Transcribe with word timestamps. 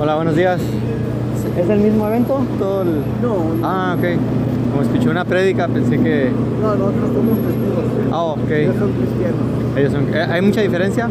Hola, 0.00 0.14
buenos 0.16 0.36
días. 0.36 0.60
¿Es 1.56 1.68
el 1.68 1.80
mismo 1.80 2.06
evento? 2.06 2.40
Todo 2.58 2.82
el... 2.82 2.88
No, 3.20 3.36
Ah, 3.66 3.96
ok. 3.98 4.04
Como 4.70 4.82
escuché 4.82 5.08
una 5.10 5.24
prédica, 5.24 5.66
pensé 5.66 5.98
que... 5.98 6.30
no, 6.62 6.74
nosotros 6.76 7.10
somos 7.14 7.38
testigos. 7.38 7.84
Ah, 8.12 8.22
ok. 8.24 8.50
Ellos 8.50 8.76
son 8.78 8.92
cristianos. 8.92 9.76
Ellos 9.76 9.92
son- 9.92 10.14
¿eh, 10.14 10.26
¿Hay 10.30 10.42
mucha 10.42 10.60
diferencia? 10.60 11.08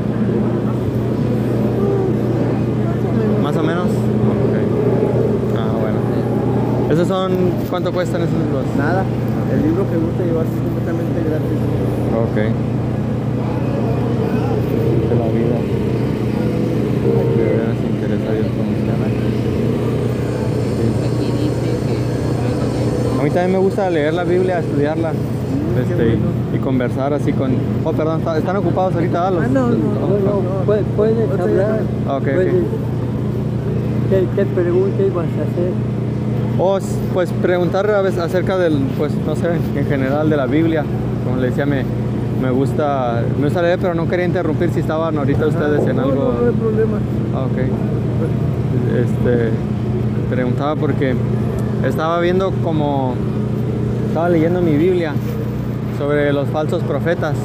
¿Más 3.57 3.63
o 3.65 3.67
menos? 3.67 3.85
Ok. 3.87 4.55
Ah, 5.57 5.73
bueno. 5.81 5.98
¿Esos 6.91 7.07
son... 7.07 7.31
¿Cuánto 7.71 7.91
cuestan 7.91 8.21
esos 8.21 8.35
libros? 8.38 8.65
Nada, 8.77 9.03
el 9.52 9.61
libro 9.63 9.84
que 9.89 9.98
gusta 9.98 10.23
llevarse 10.23 10.52
es 10.53 10.61
completamente 10.61 11.23
gratis. 11.27 11.57
Ok. 12.21 12.35
De 15.09 15.15
la 15.15 15.27
vida. 15.34 15.57
Interesa 17.95 18.29
a 23.20 23.23
mí 23.23 23.29
también 23.31 23.51
me 23.53 23.57
gusta 23.57 23.89
leer 23.89 24.13
la 24.13 24.23
Biblia, 24.23 24.59
estudiarla. 24.59 25.13
Este, 25.81 26.07
y- 26.09 26.55
y 26.55 26.59
conversar 26.59 27.13
así 27.13 27.34
con... 27.34 27.51
Oh, 27.84 27.91
perdón, 27.91 28.20
¿está- 28.20 28.37
¿están 28.37 28.55
ocupados 28.57 28.93
ahorita? 28.95 29.27
Ah, 29.27 29.31
no, 29.31 29.39
no, 29.41 29.49
No, 29.49 29.71
no, 29.71 30.65
puedes, 30.65 30.84
puedes 30.95 31.17
Ahorita 31.17 31.37
ya 31.37 31.43
hablar. 31.43 31.81
Ah, 32.07 32.17
ok, 32.17 32.27
ok. 32.27 32.96
¿Qué, 34.09 34.25
qué 34.35 34.45
preguntas 34.45 35.13
vas 35.13 35.25
a 35.25 35.41
hacer? 35.43 35.71
O 36.59 36.77
s- 36.77 36.95
pues 37.13 37.32
preguntar 37.41 37.90
a 37.91 38.01
veces 38.01 38.20
acerca 38.20 38.57
del, 38.57 38.77
pues 38.98 39.12
no 39.26 39.35
sé, 39.35 39.48
en 39.76 39.85
general 39.85 40.29
de 40.29 40.37
la 40.37 40.45
Biblia. 40.45 40.84
Como 41.26 41.37
le 41.37 41.48
decía, 41.49 41.65
me, 41.65 41.84
me 42.41 42.49
gusta, 42.51 43.21
me 43.37 43.45
gusta 43.45 43.62
leer, 43.62 43.79
pero 43.79 43.93
no 43.95 44.07
quería 44.07 44.26
interrumpir 44.26 44.70
si 44.71 44.79
estaban 44.79 45.17
ahorita 45.17 45.48
ustedes 45.48 45.85
en 45.87 45.98
no, 45.98 46.04
algo. 46.04 46.15
No, 46.15 46.41
no 46.41 46.48
hay 46.48 46.54
problema. 46.55 46.98
Ah, 47.35 47.45
ok. 47.45 47.57
Este, 48.98 49.49
preguntaba 50.29 50.76
porque 50.76 51.13
estaba 51.85 52.20
viendo 52.20 52.51
como, 52.63 53.13
estaba 54.07 54.29
leyendo 54.29 54.62
mi 54.62 54.76
Biblia 54.76 55.13
sobre 55.98 56.32
los 56.34 56.48
falsos 56.49 56.82
profetas 56.84 57.35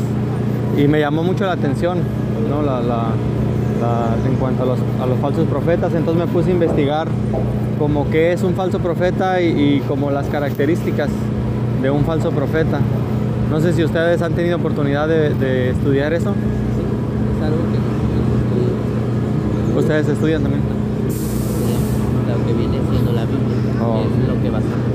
y 0.79 0.87
me 0.89 1.01
llamó 1.01 1.23
mucho 1.23 1.45
la 1.45 1.53
atención, 1.53 1.99
¿no? 2.49 2.63
La, 2.63 2.81
la- 2.81 3.09
en 4.27 4.37
cuanto 4.37 4.63
a 4.63 4.67
los, 4.67 4.79
a 5.01 5.07
los 5.07 5.19
falsos 5.19 5.47
profetas, 5.49 5.93
entonces 5.95 6.27
me 6.27 6.33
puse 6.33 6.51
a 6.51 6.53
investigar 6.53 7.09
como 7.79 8.09
qué 8.11 8.33
es 8.33 8.43
un 8.43 8.55
falso 8.55 8.79
profeta 8.79 9.41
y, 9.41 9.47
y 9.77 9.81
como 9.89 10.11
las 10.11 10.27
características 10.29 11.11
de 11.83 11.91
un 11.91 12.05
falso 12.05 12.31
profeta. 12.31 12.81
No 13.51 13.61
sé 13.61 13.73
si 13.73 13.85
ustedes 13.85 14.23
han 14.23 14.33
tenido 14.35 14.57
oportunidad 14.57 15.09
de, 15.09 15.31
de 15.35 15.71
estudiar 15.71 16.13
eso. 16.13 16.31
Es 16.31 17.45
algo 17.45 17.59
que 17.73 17.83
Ustedes 19.79 20.09
estudian 20.09 20.43
también. 20.43 20.63
lo 22.29 22.47
que 22.47 22.53
viene 22.53 22.79
siendo 22.91 23.13
la 23.13 23.25
Biblia. 23.25 23.83
Oh. 23.83 24.01
Es 24.03 24.29
lo 24.29 24.41
que 24.43 24.51
basamos 24.51 24.92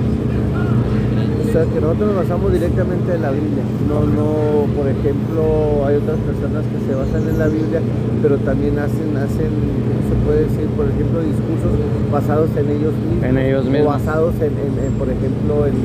sea, 1.58 1.74
que 1.74 1.82
nosotros 1.82 2.08
nos 2.14 2.18
basamos 2.24 2.54
directamente 2.54 3.08
en 3.16 3.22
la 3.22 3.32
Biblia. 3.32 3.64
No, 3.90 4.06
no, 4.06 4.30
por 4.78 4.86
ejemplo, 4.88 5.86
hay 5.86 5.96
otras 5.98 6.20
personas 6.22 6.64
que 6.70 6.78
se 6.86 6.94
basan 6.94 7.24
en 7.28 7.38
la 7.40 7.48
Biblia, 7.48 7.82
pero 8.22 8.38
también 8.46 8.78
hacen, 8.78 9.10
hacen, 9.18 9.50
¿cómo 9.50 10.02
se 10.06 10.16
puede 10.26 10.40
decir? 10.46 10.68
Por 10.78 10.86
ejemplo, 10.86 11.18
discursos 11.22 11.74
basados 12.12 12.50
en 12.58 12.66
ellos 12.70 12.94
mismos. 12.94 13.24
En 13.26 13.38
ellos 13.38 13.66
mismos. 13.66 13.88
O 13.88 13.98
basados 13.98 14.36
en, 14.42 14.54
en- 14.60 14.78
en, 14.86 14.94
por 15.02 15.10
ejemplo, 15.10 15.66
en 15.66 15.76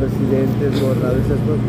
presidentes, 0.00 0.70
gobernadores, 0.80 1.22
cosas. 1.28 1.60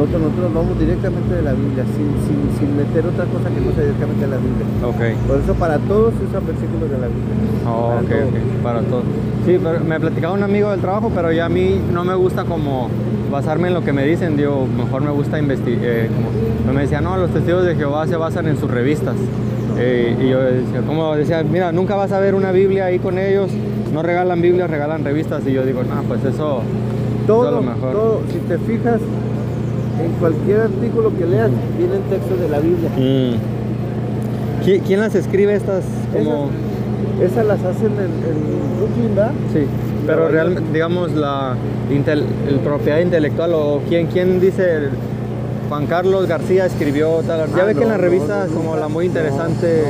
Nosotros, 0.00 0.22
nosotros 0.22 0.44
nos 0.48 0.54
vamos 0.54 0.78
directamente 0.80 1.34
de 1.34 1.42
la 1.42 1.52
Biblia, 1.52 1.84
sin, 1.92 2.08
sin, 2.24 2.40
sin 2.58 2.74
meter 2.76 3.04
otra 3.04 3.26
cosa 3.26 3.50
que 3.52 3.60
no 3.60 3.70
sea 3.76 3.84
directamente 3.84 4.22
de 4.24 4.30
la 4.32 4.36
Biblia. 4.40 4.64
Ok. 4.80 5.28
Por 5.28 5.36
eso 5.44 5.52
para 5.54 5.76
todos 5.78 6.14
se 6.16 6.24
usan 6.24 6.46
versículos 6.46 6.88
de 6.90 6.96
la 6.98 7.06
Biblia. 7.12 7.36
Oh, 7.68 7.88
Para 7.88 8.00
ok, 8.00 8.08
todos. 8.08 8.24
ok, 8.24 8.62
para 8.64 8.80
todos. 8.80 9.04
Sí, 9.44 9.58
pero 9.62 9.80
me 9.84 10.00
platicaba 10.00 10.32
un 10.34 10.42
amigo 10.42 10.70
del 10.70 10.80
trabajo, 10.80 11.12
pero 11.14 11.32
ya 11.32 11.44
a 11.44 11.48
mí 11.50 11.78
no 11.92 12.04
me 12.04 12.14
gusta 12.14 12.44
como 12.44 12.88
basarme 13.30 13.68
en 13.68 13.74
lo 13.74 13.84
que 13.84 13.92
me 13.92 14.04
dicen, 14.06 14.36
digo, 14.38 14.66
mejor 14.66 15.02
me 15.02 15.10
gusta 15.10 15.38
investigar, 15.38 16.08
como 16.08 16.72
me 16.74 16.80
decía, 16.80 17.00
no, 17.02 17.16
los 17.18 17.30
testigos 17.30 17.64
de 17.66 17.76
Jehová 17.76 18.06
se 18.06 18.16
basan 18.16 18.48
en 18.48 18.56
sus 18.56 18.70
revistas. 18.70 19.16
Eh, 19.78 20.16
y 20.18 20.28
yo 20.30 20.40
decía, 20.40 20.80
como 20.86 21.14
decía, 21.14 21.42
mira, 21.44 21.72
nunca 21.72 21.94
vas 21.94 22.10
a 22.12 22.20
ver 22.20 22.34
una 22.34 22.52
Biblia 22.52 22.86
ahí 22.86 22.98
con 22.98 23.18
ellos, 23.18 23.50
no 23.92 24.02
regalan 24.02 24.40
Biblias, 24.40 24.68
regalan 24.70 25.04
revistas, 25.04 25.46
y 25.46 25.52
yo 25.52 25.64
digo, 25.64 25.82
no, 25.84 26.02
pues 26.08 26.20
eso, 26.24 26.30
eso 26.32 26.62
es 27.20 27.26
Todo, 27.26 27.50
lo 27.50 27.62
mejor. 27.62 27.92
todo, 27.92 28.20
si 28.32 28.38
te 28.40 28.58
fijas, 28.58 29.00
en 30.04 30.12
cualquier 30.18 30.60
artículo 30.62 31.12
que 31.16 31.26
leas, 31.26 31.50
vienen 31.78 32.00
textos 32.10 32.38
de 32.40 32.48
la 32.48 32.58
Biblia. 32.60 32.90
Mm. 32.96 34.64
¿Qui- 34.64 34.80
¿Quién 34.86 35.00
las 35.00 35.14
escribe 35.14 35.54
estas? 35.54 35.84
Como... 36.12 36.50
Esas 37.22 37.44
las 37.46 37.62
hacen 37.62 37.92
en, 37.92 38.12
en 38.24 38.76
Brooklyn, 38.78 39.14
¿verdad? 39.14 39.32
Sí, 39.52 39.60
pero 40.06 40.28
realmente, 40.28 40.72
digamos, 40.72 41.12
la 41.12 41.54
intel- 41.90 42.24
el 42.48 42.56
propiedad 42.60 42.98
intelectual 43.00 43.52
o 43.54 43.80
quién, 43.88 44.06
quién 44.06 44.40
dice 44.40 44.88
Juan 45.68 45.86
Carlos 45.86 46.26
García 46.26 46.64
escribió 46.66 47.20
tal. 47.26 47.46
Ya 47.54 47.62
Ah, 47.62 47.66
ve 47.66 47.74
que 47.74 47.82
en 47.82 47.88
no, 47.88 47.90
las 47.90 48.00
no, 48.00 48.54
como 48.54 48.64
nunca. 48.70 48.80
la 48.80 48.88
muy 48.88 49.04
interesante. 49.06 49.82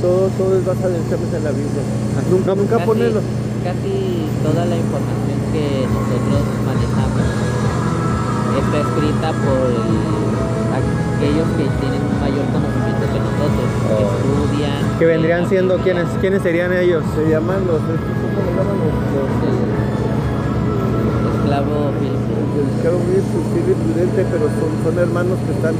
Todo, 0.00 0.28
todo 0.38 0.56
es 0.58 0.64
basado 0.64 0.94
en 0.94 1.44
la 1.44 1.50
Biblia. 1.50 1.82
Nunca, 2.30 2.54
nunca 2.54 2.76
Casi, 2.76 2.86
ponen 2.86 3.14
los... 3.14 3.22
casi 3.64 3.94
toda 4.42 4.64
la 4.64 4.76
información 4.76 5.38
que 5.52 5.84
nosotros 5.92 6.40
manejamos 6.64 7.20
está 8.68 8.78
escrita 8.84 9.28
por 9.32 9.64
el- 9.72 10.28
aquellos 10.78 11.48
que 11.56 11.64
tienen 11.80 12.02
un 12.04 12.16
mayor 12.20 12.44
conocimiento 12.52 13.04
que 13.08 13.18
nosotros, 13.18 13.66
que 13.88 13.94
Oh. 13.96 14.12
estudian. 14.12 14.98
Que 14.98 15.06
vendrían 15.06 15.48
siendo 15.48 15.74
Biblia. 15.78 15.94
quiénes, 15.94 16.08
quiénes 16.20 16.42
serían 16.42 16.72
ellos. 16.72 17.02
Se 17.16 17.30
llaman 17.30 17.64
los... 17.66 17.80
¿Cómo 17.80 18.38
se 18.44 18.52
llaman 18.54 18.76
los...? 18.78 18.92
los 19.16 19.28
Esclavo 21.38 21.90
prudente, 22.88 24.24
pero 24.30 24.44
son, 24.60 24.70
son 24.84 24.98
hermanos 24.98 25.38
que 25.46 25.52
están, 25.52 25.74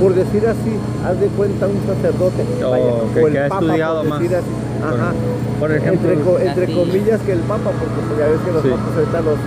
por 0.00 0.14
decir 0.14 0.46
así, 0.48 0.72
haz 1.06 1.20
de 1.20 1.26
cuenta 1.28 1.66
un 1.66 1.80
sacerdote, 1.86 2.44
Oh, 2.64 2.70
vaya, 2.70 2.84
que- 3.14 3.20
o 3.22 3.26
el 3.28 3.32
que 3.32 3.40
ha 3.40 3.48
papa, 3.48 3.64
estudiado 3.64 4.00
por 4.00 4.08
más. 4.08 4.20
decir 4.20 4.36
así. 4.36 4.46
Por- 4.82 5.00
Ajá. 5.00 5.12
por 5.60 5.72
ejemplo, 5.72 6.38
entre, 6.40 6.72
comillas 6.74 7.20
que 7.22 7.32
el 7.32 7.40
papa, 7.40 7.70
porque 7.70 8.00
pues, 8.08 8.18
ya 8.18 8.26
ves 8.26 8.40
que 8.44 8.52
los 8.52 8.62
Sí. 8.62 8.68
papas 8.70 8.92
ahorita 8.96 9.20
los... 9.20 9.38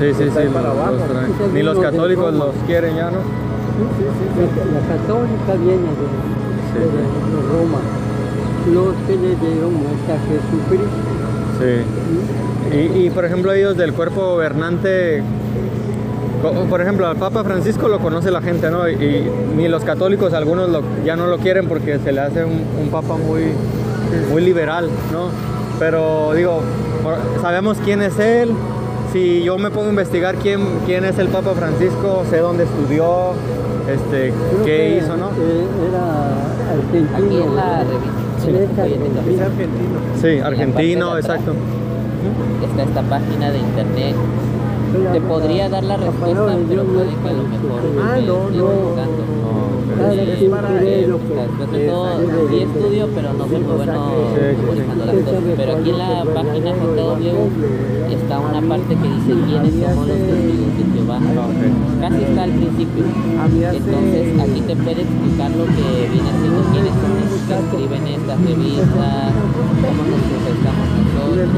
Sí, 0.00 0.06
sí, 0.18 0.24
sí. 0.24 0.48
para 0.52 0.70
abajo. 0.70 0.92
los 1.40 1.52
Ni 1.52 1.62
los 1.62 1.78
católicos 1.78 2.32
los 2.34 2.54
quieren 2.66 2.96
ya, 2.96 3.10
¿no? 3.10 3.18
Sí, 3.20 3.86
sí, 3.98 4.04
sí. 4.34 4.72
La, 4.72 4.80
la 4.80 4.86
católica 4.86 5.52
viene 5.62 5.88
de, 5.88 6.06
Sí. 6.72 6.78
de, 6.78 6.86
de 6.86 7.48
Roma. 7.52 7.78
Los 8.72 8.94
que 9.06 9.12
le 9.16 9.36
dieron 9.36 9.72
muerte 9.74 10.12
a 10.12 10.18
Jesucristo. 10.26 10.96
Sí. 11.60 12.76
Y, 12.76 13.06
y, 13.06 13.10
por 13.10 13.24
ejemplo 13.24 13.52
ellos 13.52 13.76
del 13.76 13.92
cuerpo 13.92 14.20
gobernante, 14.22 15.22
por 16.70 16.80
ejemplo 16.80 17.06
al 17.06 17.16
Papa 17.16 17.42
Francisco 17.44 17.88
lo 17.88 17.98
conoce 17.98 18.30
la 18.30 18.40
gente, 18.40 18.70
¿no? 18.70 18.88
Y, 18.88 19.28
ni 19.56 19.68
los 19.68 19.82
católicos 19.84 20.32
algunos 20.32 20.68
lo- 20.70 20.82
ya 21.04 21.16
no 21.16 21.26
lo 21.26 21.38
quieren 21.38 21.66
porque 21.68 21.98
se 21.98 22.12
le 22.12 22.20
hace 22.20 22.44
un, 22.44 22.62
un 22.80 22.88
Papa 22.90 23.16
muy, 23.16 23.42
muy 24.30 24.42
liberal, 24.42 24.88
¿no? 25.12 25.28
Pero 25.78 26.32
digo, 26.34 26.60
sabemos 27.42 27.78
quién 27.84 28.02
es 28.02 28.18
él. 28.18 28.52
Si 29.12 29.42
yo 29.42 29.58
me 29.58 29.70
pongo 29.70 29.86
a 29.86 29.90
investigar 29.90 30.36
quién, 30.36 30.60
quién 30.86 31.04
es 31.04 31.18
el 31.18 31.28
Papa 31.28 31.52
Francisco, 31.54 32.22
sé 32.30 32.38
dónde 32.38 32.64
estudió, 32.64 33.32
este, 33.88 34.32
Creo 34.32 34.64
qué 34.64 34.64
que, 34.64 34.98
hizo, 34.98 35.16
¿no? 35.16 35.30
era 35.88 36.04
argentino. 36.70 37.16
Aquí 37.16 37.36
en 37.42 37.56
la 37.56 37.84
revista 37.84 38.20
Sí. 38.40 38.50
Es 38.50 40.42
argentino. 40.42 41.06
Sí, 41.06 41.18
atrás. 41.18 41.40
exacto. 41.40 41.52
está 42.64 42.82
esta 42.82 43.02
página 43.02 43.50
de 43.50 43.58
internet. 43.58 44.14
Te 45.12 45.20
podría 45.20 45.68
dar 45.68 45.84
la 45.84 45.96
respuesta, 45.96 46.56
pero 46.68 46.84
puede 46.84 47.08
que 47.22 47.28
a 47.28 47.32
lo 47.32 47.42
mejor 47.44 47.80
Ah, 48.02 48.18
no. 48.24 49.29
Es 49.90 50.50
para 50.50 50.70
de 50.70 51.06
todo, 51.88 52.48
sí 52.48 52.58
estudio, 52.60 53.08
pero 53.14 53.32
no 53.32 53.46
soy 53.48 53.60
muy 53.60 53.76
bueno 53.76 53.92
las 55.04 55.14
cosas. 55.24 55.42
Pero 55.56 55.76
aquí 55.76 55.90
en 55.90 55.98
la 55.98 56.24
página 56.24 56.70
JW 56.70 58.10
está 58.10 58.40
una 58.40 58.60
parte 58.62 58.94
que 58.94 59.08
dice 59.08 59.32
quiénes 59.46 59.74
somos 59.74 60.08
los 60.08 60.16
testigos 60.16 60.72
de 60.78 60.84
Jehová. 60.94 61.16
Ok. 61.18 61.60
Casi 62.00 62.22
está 62.24 62.42
al 62.44 62.50
principio. 62.50 63.04
Entonces 63.04 64.40
aquí 64.40 64.60
te 64.60 64.76
puede 64.76 65.02
explicar 65.02 65.50
lo 65.50 65.64
que 65.66 65.86
viene 66.12 66.30
siendo 66.40 66.60
quiénes 66.72 66.94
son 67.00 67.12
los 67.20 67.32
que 67.46 67.54
escriben 67.60 68.06
estas 68.06 68.38
revistas, 68.40 69.32
cómo 69.80 70.00
nos 70.06 70.22
profesamos 70.30 70.86
nosotros. 70.96 71.50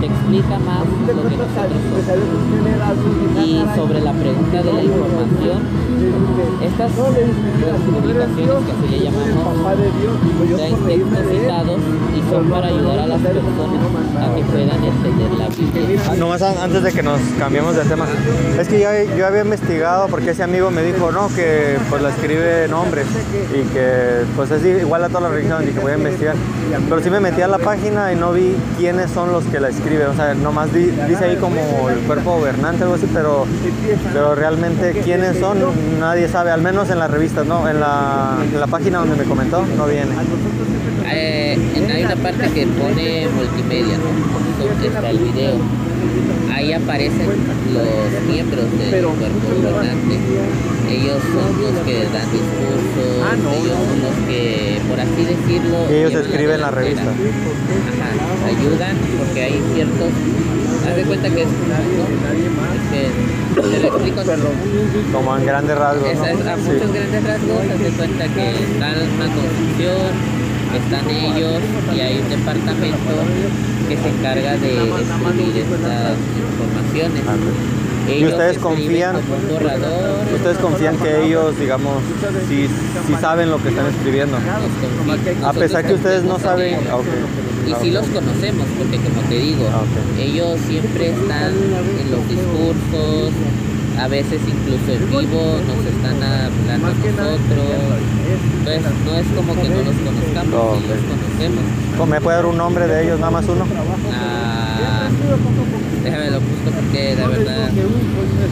Te 0.00 0.06
explica 0.06 0.58
más 0.58 0.84
lo 1.06 1.22
que 1.28 1.36
nosotros 1.36 1.80
que 1.92 3.42
y 3.42 3.64
sobre 3.76 4.00
la 4.00 4.12
pregunta 4.12 4.62
de 4.62 4.72
la 4.72 4.84
información, 4.84 5.62
estas 6.62 6.92
publicaciones 7.32 8.64
que 8.66 8.72
así 8.72 8.88
le 8.90 9.04
llamamos 9.04 9.32
yo 10.48 10.58
y 12.16 12.30
son 12.30 12.50
para 12.50 12.66
ayudar 12.68 12.98
a 13.00 13.06
las 13.06 13.20
personas 13.20 13.44
a 14.20 14.34
que 14.34 14.42
puedan 14.44 14.84
entender 14.84 15.30
la 15.38 15.48
Biblia. 15.48 16.00
Nomás 16.18 16.42
an- 16.42 16.56
antes 16.62 16.82
de 16.82 16.92
que 16.92 17.02
nos 17.02 17.20
cambiemos 17.38 17.76
de 17.76 17.82
tema, 17.84 18.06
es 18.58 18.68
que 18.68 18.78
ya 18.80 19.02
yo 19.16 19.26
había 19.26 19.42
investigado 19.42 20.08
porque 20.08 20.30
ese 20.30 20.42
amigo 20.42 20.70
me 20.70 20.82
dijo, 20.82 21.10
no, 21.12 21.28
que 21.34 21.76
pues 21.90 22.02
la 22.02 22.10
escribe 22.10 22.64
en 22.64 22.74
hombres 22.74 23.06
y 23.52 23.62
que 23.72 24.24
pues 24.36 24.50
es 24.50 24.64
igual 24.82 25.04
a 25.04 25.08
todas 25.08 25.24
las 25.24 25.32
religiones 25.32 25.68
y 25.70 25.72
que 25.72 25.80
voy 25.80 25.92
a 25.92 25.96
investigar. 25.96 26.34
Pero 26.88 27.02
sí 27.02 27.10
me 27.10 27.20
metí 27.20 27.42
a 27.42 27.48
la 27.48 27.58
página 27.58 28.12
y 28.12 28.16
no 28.16 28.32
vi 28.32 28.54
quiénes 28.78 29.10
son 29.10 29.32
los 29.32 29.44
que 29.44 29.60
la 29.60 29.68
escriben, 29.68 30.08
o 30.08 30.14
sea, 30.14 30.34
nomás 30.34 30.72
di- 30.72 30.90
dice 31.08 31.24
ahí 31.24 31.36
como 31.36 31.88
el 31.88 31.98
cuerpo 32.00 32.36
gobernante 32.38 32.82
o 32.82 32.86
algo 32.86 32.96
así, 32.96 33.06
pero, 33.12 33.46
pero 34.12 34.34
realmente 34.34 34.92
quiénes 35.04 35.38
son 35.38 35.58
nadie 36.00 36.28
sabe, 36.28 36.50
al 36.50 36.62
menos 36.62 36.90
en 36.90 36.98
las 36.98 37.10
revistas, 37.22 37.46
¿no? 37.46 37.68
En 37.68 37.78
la, 37.78 38.36
en 38.52 38.58
la 38.60 38.66
página 38.66 38.98
donde 38.98 39.14
me 39.16 39.24
comentó 39.24 39.64
no 39.76 39.86
viene. 39.86 40.10
Eh, 41.12 41.56
en- 41.76 41.90
hay 41.90 42.04
una 42.04 42.16
parte 42.16 42.48
que 42.50 42.66
pone 42.66 43.28
multimedia, 43.36 43.96
¿no? 43.98 44.64
Donde 44.66 44.86
está 44.88 45.08
el 45.10 45.18
video. 45.18 45.54
Ahí 46.52 46.72
aparecen 46.72 47.26
los 47.72 48.22
miembros 48.28 48.64
del 48.78 49.04
cuerpo 49.04 49.46
gobernante. 49.62 50.18
Ellos 50.90 51.18
son 51.32 51.62
los 51.62 51.84
que 51.86 51.94
dan 52.12 52.28
discursos, 52.32 53.22
Ah, 53.24 53.34
no, 53.42 53.50
ellos 53.52 53.78
son 53.88 53.98
los 54.02 54.16
que, 54.28 54.78
por 54.88 54.98
así 55.00 55.24
decirlo, 55.24 55.78
Y 55.90 55.94
ellos 55.94 56.26
escriben 56.26 56.60
la 56.60 56.70
delantera. 56.70 56.80
revista. 56.80 57.10
Ajá, 57.92 58.48
ayudan 58.50 58.96
porque 59.32 59.44
hay 59.44 59.62
ciertos. 59.74 60.10
Haz 60.86 60.96
de 60.96 61.02
cuenta 61.04 61.28
que 61.30 61.42
es. 61.42 61.48
Es 61.48 62.84
que 62.92 63.62
te 63.62 63.80
lo 63.80 63.88
explico. 63.88 64.20
Como 65.12 65.36
en 65.36 65.46
grandes 65.46 65.78
rasgos, 65.78 66.08
es, 66.10 66.18
a 66.18 66.22
¿no? 66.22 66.26
Sí. 66.26 66.70
muchos 66.70 66.92
grandes 66.92 67.24
rasgos, 67.24 67.60
haz 67.72 67.80
de 67.80 67.90
cuenta 67.90 68.24
que 68.28 68.50
está 68.50 68.88
una 69.16 69.28
construcción, 69.32 70.12
están 70.76 71.10
ellos 71.10 71.60
y 71.94 72.00
hay 72.00 72.18
un 72.18 72.28
departamento 72.28 73.12
que 73.88 73.96
se 73.96 74.08
encarga 74.08 74.56
de 74.56 74.72
escribir 74.74 75.56
estas 75.56 76.16
informaciones. 76.50 77.22
¿Y 78.08 78.12
Ellos 78.14 78.32
ustedes 78.32 78.58
confían? 78.58 79.16
borrador, 79.48 80.26
¿Ustedes 80.34 80.58
confían 80.58 80.96
que 80.96 81.24
ellos, 81.24 81.56
digamos, 81.58 82.02
sí, 82.48 82.66
sí 83.06 83.14
saben 83.20 83.48
lo 83.48 83.62
que 83.62 83.68
están 83.68 83.86
escribiendo? 83.86 84.36
A 85.44 85.52
pesar 85.52 85.86
que 85.86 85.94
ustedes 85.94 86.24
no 86.24 86.38
saben... 86.38 86.80
ah. 86.90 86.98
Y 87.66 87.74
sí 87.82 87.90
los 87.90 88.06
conocemos, 88.08 88.66
porque 88.76 88.96
como 88.98 89.20
te 89.28 89.38
digo, 89.38 89.68
Ah, 89.72 89.84
ellos 90.20 90.58
siempre 90.68 91.10
están 91.10 91.52
en 91.52 92.10
los 92.10 92.28
discursos, 92.28 93.30
a 93.98 94.08
veces 94.08 94.40
incluso 94.46 94.92
en 94.92 95.10
vivo, 95.10 95.58
nos 95.68 95.84
están 95.86 96.16
hablando 96.22 96.86
a 96.86 96.92
nosotros. 96.92 97.66
Entonces 98.58 98.82
no 99.04 99.14
es 99.18 99.26
como 99.36 99.54
que 99.62 99.68
no 99.68 99.76
los 99.76 99.96
conozcamos, 99.96 100.54
Ah, 100.54 100.76
sí 100.80 100.86
los 100.88 100.98
conocemos. 101.06 102.08
¿Me 102.08 102.20
puede 102.20 102.36
dar 102.36 102.46
un 102.46 102.56
nombre 102.58 102.86
de 102.88 103.04
ellos, 103.04 103.20
nada 103.20 103.30
más 103.30 103.44
uno? 103.48 103.64
Ah, 104.12 105.08
déjame 106.04 106.30
lo 106.30 106.40
busco 106.40 106.70
porque 106.74 107.14
la 107.16 107.28
verdad 107.28 107.70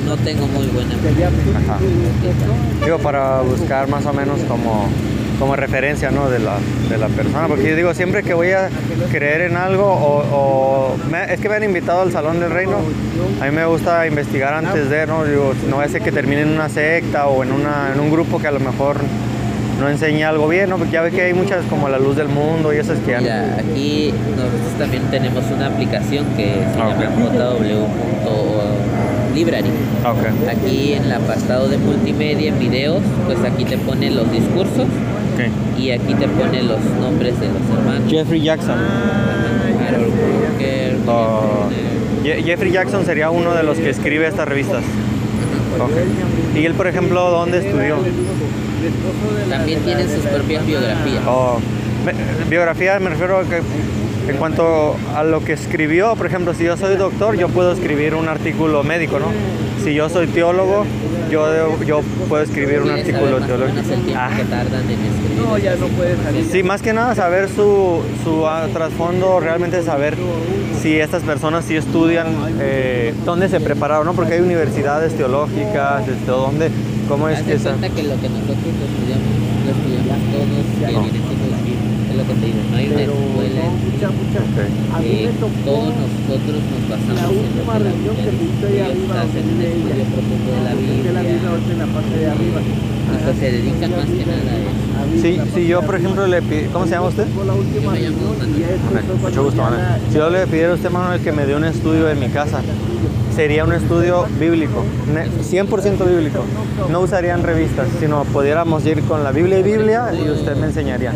no 0.06 0.16
tengo 0.18 0.46
muy 0.46 0.66
buena 0.68 0.94
Ajá. 0.94 1.78
Digo, 2.84 2.98
para 2.98 3.40
buscar 3.42 3.88
más 3.88 4.06
o 4.06 4.12
menos 4.12 4.38
como, 4.48 4.86
como 5.40 5.56
referencia, 5.56 6.10
¿no? 6.12 6.28
De 6.30 6.38
la, 6.38 6.58
de 6.88 6.98
la 6.98 7.08
persona. 7.08 7.48
Porque 7.48 7.68
yo 7.70 7.74
digo, 7.74 7.92
siempre 7.94 8.22
que 8.22 8.34
voy 8.34 8.50
a 8.52 8.68
creer 9.10 9.40
en 9.40 9.56
algo, 9.56 9.84
o, 9.86 10.22
o 10.30 10.96
me- 11.10 11.32
es 11.32 11.40
que 11.40 11.48
me 11.48 11.56
han 11.56 11.64
invitado 11.64 12.02
al 12.02 12.12
Salón 12.12 12.38
del 12.40 12.50
Reino, 12.50 12.76
a 13.40 13.44
mí 13.46 13.50
me 13.50 13.64
gusta 13.64 14.06
investigar 14.06 14.52
antes 14.54 14.88
de, 14.90 15.06
¿no? 15.06 15.24
Digo, 15.24 15.54
no 15.68 15.82
ser 15.88 16.02
que 16.02 16.12
termine 16.12 16.42
en 16.42 16.50
una 16.50 16.68
secta 16.68 17.26
o 17.26 17.42
en, 17.42 17.50
una, 17.52 17.90
en 17.94 17.98
un 18.00 18.10
grupo 18.12 18.38
que 18.38 18.46
a 18.48 18.52
lo 18.52 18.60
mejor 18.60 18.98
no 19.80 19.88
enseña 19.88 20.28
algo 20.28 20.46
bien, 20.46 20.68
¿no? 20.68 20.76
Porque 20.76 20.92
ya 20.92 21.00
ve 21.00 21.10
que 21.10 21.22
hay 21.22 21.32
muchas 21.32 21.64
como 21.70 21.88
la 21.88 21.98
luz 21.98 22.14
del 22.16 22.28
mundo 22.28 22.72
y 22.74 22.76
esas 22.76 22.98
que. 22.98 23.16
Mira, 23.16 23.56
aquí 23.58 24.12
nosotros 24.36 24.60
también 24.78 25.04
tenemos 25.10 25.42
una 25.56 25.68
aplicación 25.68 26.26
que 26.36 26.44
se 26.74 26.78
Ah, 26.80 26.94
llama 27.00 27.10
jw.library. 29.32 29.70
Ah, 30.04 30.12
ok. 30.12 30.48
Aquí 30.50 30.92
en 30.94 31.04
el 31.04 31.12
apartado 31.12 31.68
de 31.68 31.78
multimedia, 31.78 32.48
en 32.50 32.58
videos, 32.58 33.02
pues 33.26 33.38
aquí 33.50 33.64
te 33.64 33.78
pone 33.78 34.10
los 34.10 34.30
discursos 34.30 34.86
Y 35.78 35.90
aquí 35.90 36.14
te 36.14 36.28
pone 36.28 36.62
los 36.62 36.80
nombres 37.00 37.38
de 37.40 37.48
los 37.48 37.78
hermanos. 37.78 38.10
Jeffrey 38.10 38.40
Jackson. 38.40 38.78
Harold 39.86 40.12
Walker, 40.12 40.96
Oh. 41.06 41.68
Jeffrey 42.22 42.70
Jackson 42.70 43.04
sería 43.04 43.30
uno 43.30 43.54
de 43.54 43.62
los 43.62 43.78
que 43.78 43.90
escribe 43.90 44.26
estas 44.26 44.46
revistas. 44.46 44.82
Y 46.54 46.64
él, 46.64 46.74
por 46.74 46.86
ejemplo, 46.86 47.30
¿dónde 47.30 47.58
estudió? 47.58 47.96
También 49.48 49.80
tienen 49.80 50.08
sus 50.08 50.24
propias 50.26 50.66
biografías. 50.66 51.22
Oh, 51.26 51.58
biografía 52.48 52.98
me 52.98 53.10
refiero 53.10 53.38
a 53.38 53.44
que 53.44 53.60
en 54.28 54.36
cuanto 54.36 54.96
a 55.16 55.24
lo 55.24 55.42
que 55.44 55.54
escribió, 55.54 56.14
por 56.16 56.26
ejemplo, 56.26 56.54
si 56.54 56.64
yo 56.64 56.76
soy 56.76 56.96
doctor, 56.96 57.36
yo 57.36 57.48
puedo 57.48 57.72
escribir 57.72 58.14
un 58.14 58.28
artículo 58.28 58.82
médico, 58.82 59.18
¿no? 59.18 59.26
Si 59.84 59.94
yo 59.94 60.08
soy 60.10 60.26
teólogo, 60.26 60.84
yo, 61.30 61.46
debo- 61.46 61.82
yo 61.84 62.00
puedo 62.28 62.42
escribir 62.42 62.80
un 62.82 62.88
¿Quieres 62.88 63.06
saber 63.06 63.14
artículo 63.16 63.40
más 63.40 63.42
o 63.42 63.46
teológico. 63.46 63.76
menos 63.82 63.90
el 63.98 64.04
tiempo 64.04 64.22
Ah, 64.22 64.30
que 64.36 64.44
tardan 64.44 64.82
en 64.82 64.90
escribir? 64.90 65.38
No, 65.42 65.58
ya 65.58 65.76
no 65.76 65.86
puede 65.88 66.16
salir. 66.22 66.44
Sí, 66.52 66.62
más 66.62 66.82
que 66.82 66.92
nada 66.92 67.14
saber 67.14 67.48
su, 67.48 68.02
su 68.24 68.46
ah, 68.46 68.66
trasfondo, 68.72 69.40
realmente 69.40 69.82
saber 69.82 70.16
si 70.82 70.96
estas 70.98 71.22
personas 71.22 71.64
sí 71.64 71.76
estudian, 71.76 72.26
eh, 72.60 73.14
dónde 73.24 73.48
se 73.48 73.60
prepararon, 73.60 74.06
¿no? 74.06 74.12
Porque 74.12 74.34
hay 74.34 74.40
universidades 74.40 75.14
teológicas, 75.16 76.06
este, 76.08 76.30
dónde, 76.30 76.70
cómo 77.08 77.28
es 77.28 77.40
que 77.42 77.54
esa... 77.54 77.70
cuenta 77.70 77.88
que 77.88 78.02
lo 78.02 78.20
que 78.20 78.28
nosotros 78.28 78.58
estudiamos, 78.58 79.32
lo 79.64 79.70
estudiamos 79.72 80.32
todos 80.32 80.88
que 80.88 80.92
No. 80.92 81.00
viene 81.02 81.18
siendo 81.18 81.46
la 81.50 81.62
Biblia. 81.62 82.09
Es 82.09 82.09
lo 82.20 82.24
que 82.28 82.34
te 82.40 82.44
digo, 82.46 82.60
no 82.70 82.76
hay 82.76 82.86
una 82.92 83.00
escuela. 83.00 83.62
no, 83.64 83.80
mucha, 83.80 84.08
mucha. 84.12 84.38
Ok. 84.44 84.58
A 84.92 84.98
mí 85.00 85.08
Eh, 85.10 85.24
me 85.26 85.32
tocó 85.40 85.56
todos 85.64 85.92
nosotros 85.96 86.60
nos 86.70 86.82
basamos 86.90 87.16
la 87.16 87.24
en 87.24 87.30
lo 87.30 87.40
última 87.40 87.72
que 87.72 87.80
la 87.80 87.90
reunión 87.90 88.14
Biblia 88.14 88.60
que 88.60 88.76
ahí 88.76 88.90
arriba, 88.90 89.14
un 89.20 89.60
estudio 89.60 89.94
ella. 89.96 90.06
profundo 90.12 90.48
de 90.50 90.60
la 90.60 90.72
de 90.76 91.12
la 91.16 91.22
Biblia 91.24 91.48
ahorita 91.50 91.72
en 91.72 91.80
la 91.80 91.88
parte 91.96 92.14
de 92.20 92.26
arriba. 92.30 92.60
pues 92.60 93.36
se 93.40 93.48
dedican 93.50 93.90
más 93.90 94.06
que 94.06 94.24
nada 94.28 94.52
a 94.52 94.58
eso. 94.60 95.22
Sí, 95.22 95.32
si 95.54 95.66
yo, 95.66 95.82
por 95.82 95.94
ejemplo, 95.96 96.26
le. 96.26 96.38
¿Cómo 96.72 96.84
se 96.86 96.92
llama 96.92 97.08
usted? 97.08 97.26
La 97.26 97.54
Yo 97.56 97.90
me 97.90 97.98
llamo 98.00 98.16
Manuel, 98.36 99.04
Mucho 99.22 99.42
gusto, 99.44 99.62
Manuel. 99.62 99.80
la- 99.82 99.98
Si 100.10 100.14
yo 100.18 100.30
le 100.30 100.46
pidiera 100.46 100.72
a 100.72 100.74
usted, 100.74 100.90
Manuel, 100.90 101.20
que 101.20 101.32
me 101.32 101.46
dé 101.46 101.54
un 101.56 101.64
estudio 101.64 102.08
en 102.08 102.18
mi 102.20 102.28
casa, 102.28 102.60
sería 103.40 103.64
un 103.64 103.72
estudio 103.72 104.26
bíblico, 104.38 104.84
ne- 105.14 105.24
100% 105.42 106.04
bíblico. 106.04 106.44
No 106.90 107.00
usarían 107.00 107.42
revistas, 107.42 107.88
sino 107.98 108.24
pudiéramos 108.24 108.84
ir 108.84 109.00
con 109.04 109.24
la 109.24 109.32
Biblia 109.32 109.60
y 109.60 109.62
Biblia 109.62 110.12
y 110.12 110.28
usted 110.28 110.56
me 110.56 110.66
enseñaría. 110.66 111.14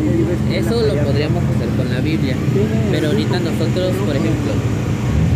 Eso 0.51 0.73
lo 0.81 0.95
podríamos 1.05 1.43
hacer 1.53 1.69
con 1.77 1.87
la 1.93 1.99
Biblia, 1.99 2.35
pero 2.89 3.09
ahorita 3.09 3.39
nosotros, 3.41 3.93
por 4.07 4.15
ejemplo, 4.15 4.51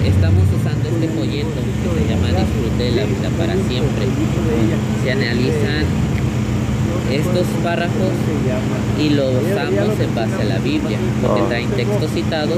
estamos 0.04 0.44
usando 0.58 0.90
este 0.90 1.08
folleto 1.10 1.60
que 1.62 2.02
se 2.02 2.10
llama 2.10 2.28
Disfrute 2.30 2.84
de 2.84 2.92
la 2.98 3.04
vida 3.06 3.30
para 3.38 3.54
siempre. 3.70 4.06
Se 5.04 5.12
analizan 5.12 5.86
estos 7.12 7.48
párrafos 7.64 8.12
y 9.00 9.10
los 9.12 9.30
usamos 9.44 10.00
en 10.00 10.16
base 10.16 10.42
a 10.42 10.46
la 10.46 10.58
Biblia, 10.60 10.98
porque 11.22 11.42
Oh. 11.42 11.46
traen 11.46 11.70
textos 11.70 12.12
citados 12.12 12.58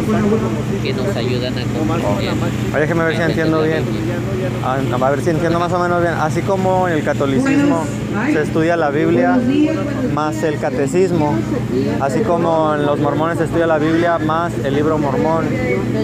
que 0.84 0.94
nos 0.94 1.16
ayudan 1.16 1.54
a 1.58 1.64
comprender. 1.64 2.34
Oye, 2.74 2.82
déjeme 2.82 3.04
ver 3.06 3.16
si 3.18 3.22
entiendo 3.22 3.62
bien. 3.64 3.84
Ah, 4.64 4.78
a 5.06 5.10
ver 5.10 5.22
si 5.22 5.30
entiendo 5.30 5.60
más 5.60 5.72
o 5.72 5.80
menos 5.80 6.02
bien. 6.02 6.14
Así 6.14 6.42
como 6.42 6.88
en 6.88 6.96
el 6.96 7.04
catolicismo 7.04 7.84
se 8.34 8.42
estudia 8.42 8.76
la 8.78 8.90
Biblia 8.90 9.38
más 10.14 10.44
el 10.44 10.58
catecismo, 10.60 11.36
así 12.02 12.20
como 12.22 12.74
en 12.76 12.86
los 12.86 13.00
mormones 13.00 13.38
se 13.38 13.46
estudia 13.46 13.68
la 13.68 13.78
Biblia 13.78 14.18
más 14.20 14.52
el 14.64 14.74
libro 14.76 14.98
mormón, 14.98 15.46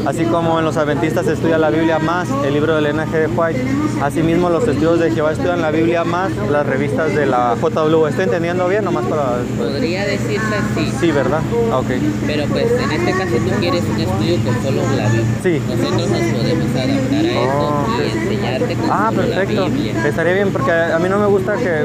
así 0.06 0.24
como 0.26 0.60
en 0.60 0.66
los 0.66 0.78
adventistas 0.78 1.26
se 1.26 1.34
estudia 1.34 1.58
la 1.58 1.70
Biblia 1.70 2.00
más 2.00 2.28
el 2.46 2.54
libro 2.54 2.76
del 2.76 2.86
linaje 2.86 3.18
de 3.20 3.28
White, 3.28 3.62
asimismo 4.02 4.50
los 4.50 4.66
testigos 4.66 5.00
de 5.00 5.12
Jehová 5.12 5.32
estudian 5.34 5.62
la 5.62 5.72
Biblia 5.72 6.04
más 6.04 6.32
las 6.52 6.66
revistas 6.66 7.14
de 7.16 7.26
la 7.26 7.56
JW. 7.62 8.08
¿Estoy 8.08 8.26
entendiendo 8.26 8.68
bien? 8.68 8.86
Nomás 8.86 9.06
para... 9.06 9.38
Podría 9.58 10.06
decirse 10.06 10.46
así, 10.56 10.92
Sí, 11.00 11.12
¿verdad? 11.12 11.40
Ah, 11.72 11.78
Ok. 11.80 11.88
pero 12.26 12.46
pues 12.46 12.66
en 12.72 12.92
este 12.92 13.12
caso 13.12 13.36
tú 13.36 13.52
quieres 13.60 13.84
un 13.84 14.00
estudio 14.00 14.38
con 14.44 14.64
solo 14.64 14.82
la 14.96 15.08
Biblia. 15.10 15.26
Sí. 15.44 15.62
Nosotros 15.68 16.10
nos 16.10 16.20
podemos 16.20 16.70
adaptar 16.76 17.26
a 17.26 17.32
eso 17.32 17.48
Oh, 17.48 17.86
y 17.88 18.02
ok. 18.08 18.16
enseñarte 18.24 18.76
con 18.76 18.90
Ah, 18.90 19.12
solo 19.14 19.22
perfecto. 19.28 19.62
la 19.62 19.70
Biblia. 19.70 20.08
Estaría 20.08 20.34
bien 20.34 20.50
porque 20.52 20.72
a 20.72 21.00
mí 21.00 21.10
no 21.10 21.20
me 21.20 21.26
gusta 21.28 21.56
que 21.58 21.84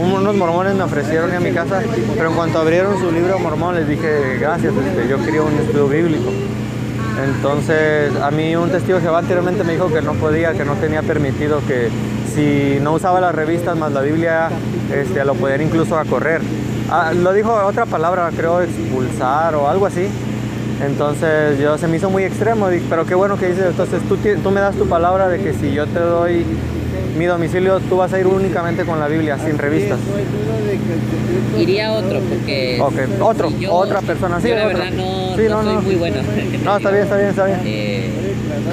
unos 0.00 0.36
mormones 0.36 0.74
me 0.74 0.82
ofrecieron 0.82 1.30
ir 1.30 1.36
a 1.36 1.40
mi 1.40 1.52
casa, 1.52 1.82
pero 2.14 2.30
en 2.30 2.36
cuanto 2.36 2.58
abrieron 2.58 2.98
su 3.00 3.10
libro 3.10 3.38
mormón 3.38 3.74
les 3.74 3.88
dije 3.88 4.38
gracias, 4.40 4.72
este, 4.74 5.08
yo 5.08 5.18
quería 5.24 5.42
un 5.42 5.54
estudio 5.54 5.88
bíblico. 5.88 6.30
Entonces 7.24 8.14
a 8.20 8.30
mí 8.30 8.54
un 8.56 8.70
testigo 8.70 9.00
Jehová 9.00 9.20
anteriormente 9.20 9.64
me 9.64 9.72
dijo 9.72 9.88
que 9.88 10.02
no 10.02 10.14
podía, 10.14 10.52
que 10.52 10.64
no 10.64 10.74
tenía 10.74 11.02
permitido, 11.02 11.60
que 11.66 11.88
si 12.34 12.78
no 12.80 12.92
usaba 12.92 13.20
las 13.20 13.34
revistas 13.34 13.76
más 13.76 13.92
la 13.92 14.02
Biblia, 14.02 14.50
este, 14.94 15.24
lo 15.24 15.34
podían 15.34 15.62
incluso 15.62 15.98
a 15.98 16.04
correr. 16.04 16.42
Ah, 16.90 17.12
lo 17.14 17.32
dijo 17.32 17.52
otra 17.52 17.86
palabra, 17.86 18.30
creo 18.36 18.60
expulsar 18.60 19.54
o 19.54 19.68
algo 19.68 19.86
así. 19.86 20.08
Entonces 20.84 21.58
yo 21.58 21.78
se 21.78 21.88
me 21.88 21.96
hizo 21.96 22.10
muy 22.10 22.24
extremo, 22.24 22.68
pero 22.90 23.06
qué 23.06 23.14
bueno 23.14 23.38
que 23.38 23.48
dices, 23.48 23.64
entonces 23.66 24.00
tú 24.42 24.50
me 24.50 24.60
das 24.60 24.76
tu 24.76 24.86
palabra 24.86 25.28
de 25.28 25.38
que 25.40 25.54
si 25.54 25.72
yo 25.72 25.86
te 25.86 25.98
doy 25.98 26.44
mi 27.16 27.24
domicilio 27.26 27.80
tú 27.80 27.96
vas 27.96 28.12
a 28.12 28.20
ir 28.20 28.26
únicamente 28.26 28.84
con 28.84 28.98
la 29.00 29.08
Biblia, 29.08 29.38
sin 29.38 29.58
revistas. 29.58 29.98
Iría 31.58 31.92
otro, 31.92 32.20
porque. 32.20 32.78
Ok, 32.80 32.94
otro, 33.20 33.50
yo- 33.58 33.72
otra 33.72 34.00
persona, 34.02 34.40
sí, 34.40 34.48
Yo 34.48 34.56
la 34.56 34.66
verdad 34.66 34.90
no, 34.92 35.34
Sí, 35.36 35.42
no 35.48 35.62
no, 35.62 35.74
soy 35.74 35.84
muy 35.84 35.94
bueno. 35.96 36.16
No, 36.64 36.76
está 36.76 36.90
bien, 36.90 37.02
está 37.04 37.16
bien, 37.16 37.28
está 37.30 37.46
bien. 37.46 37.60
Eh, 37.64 38.10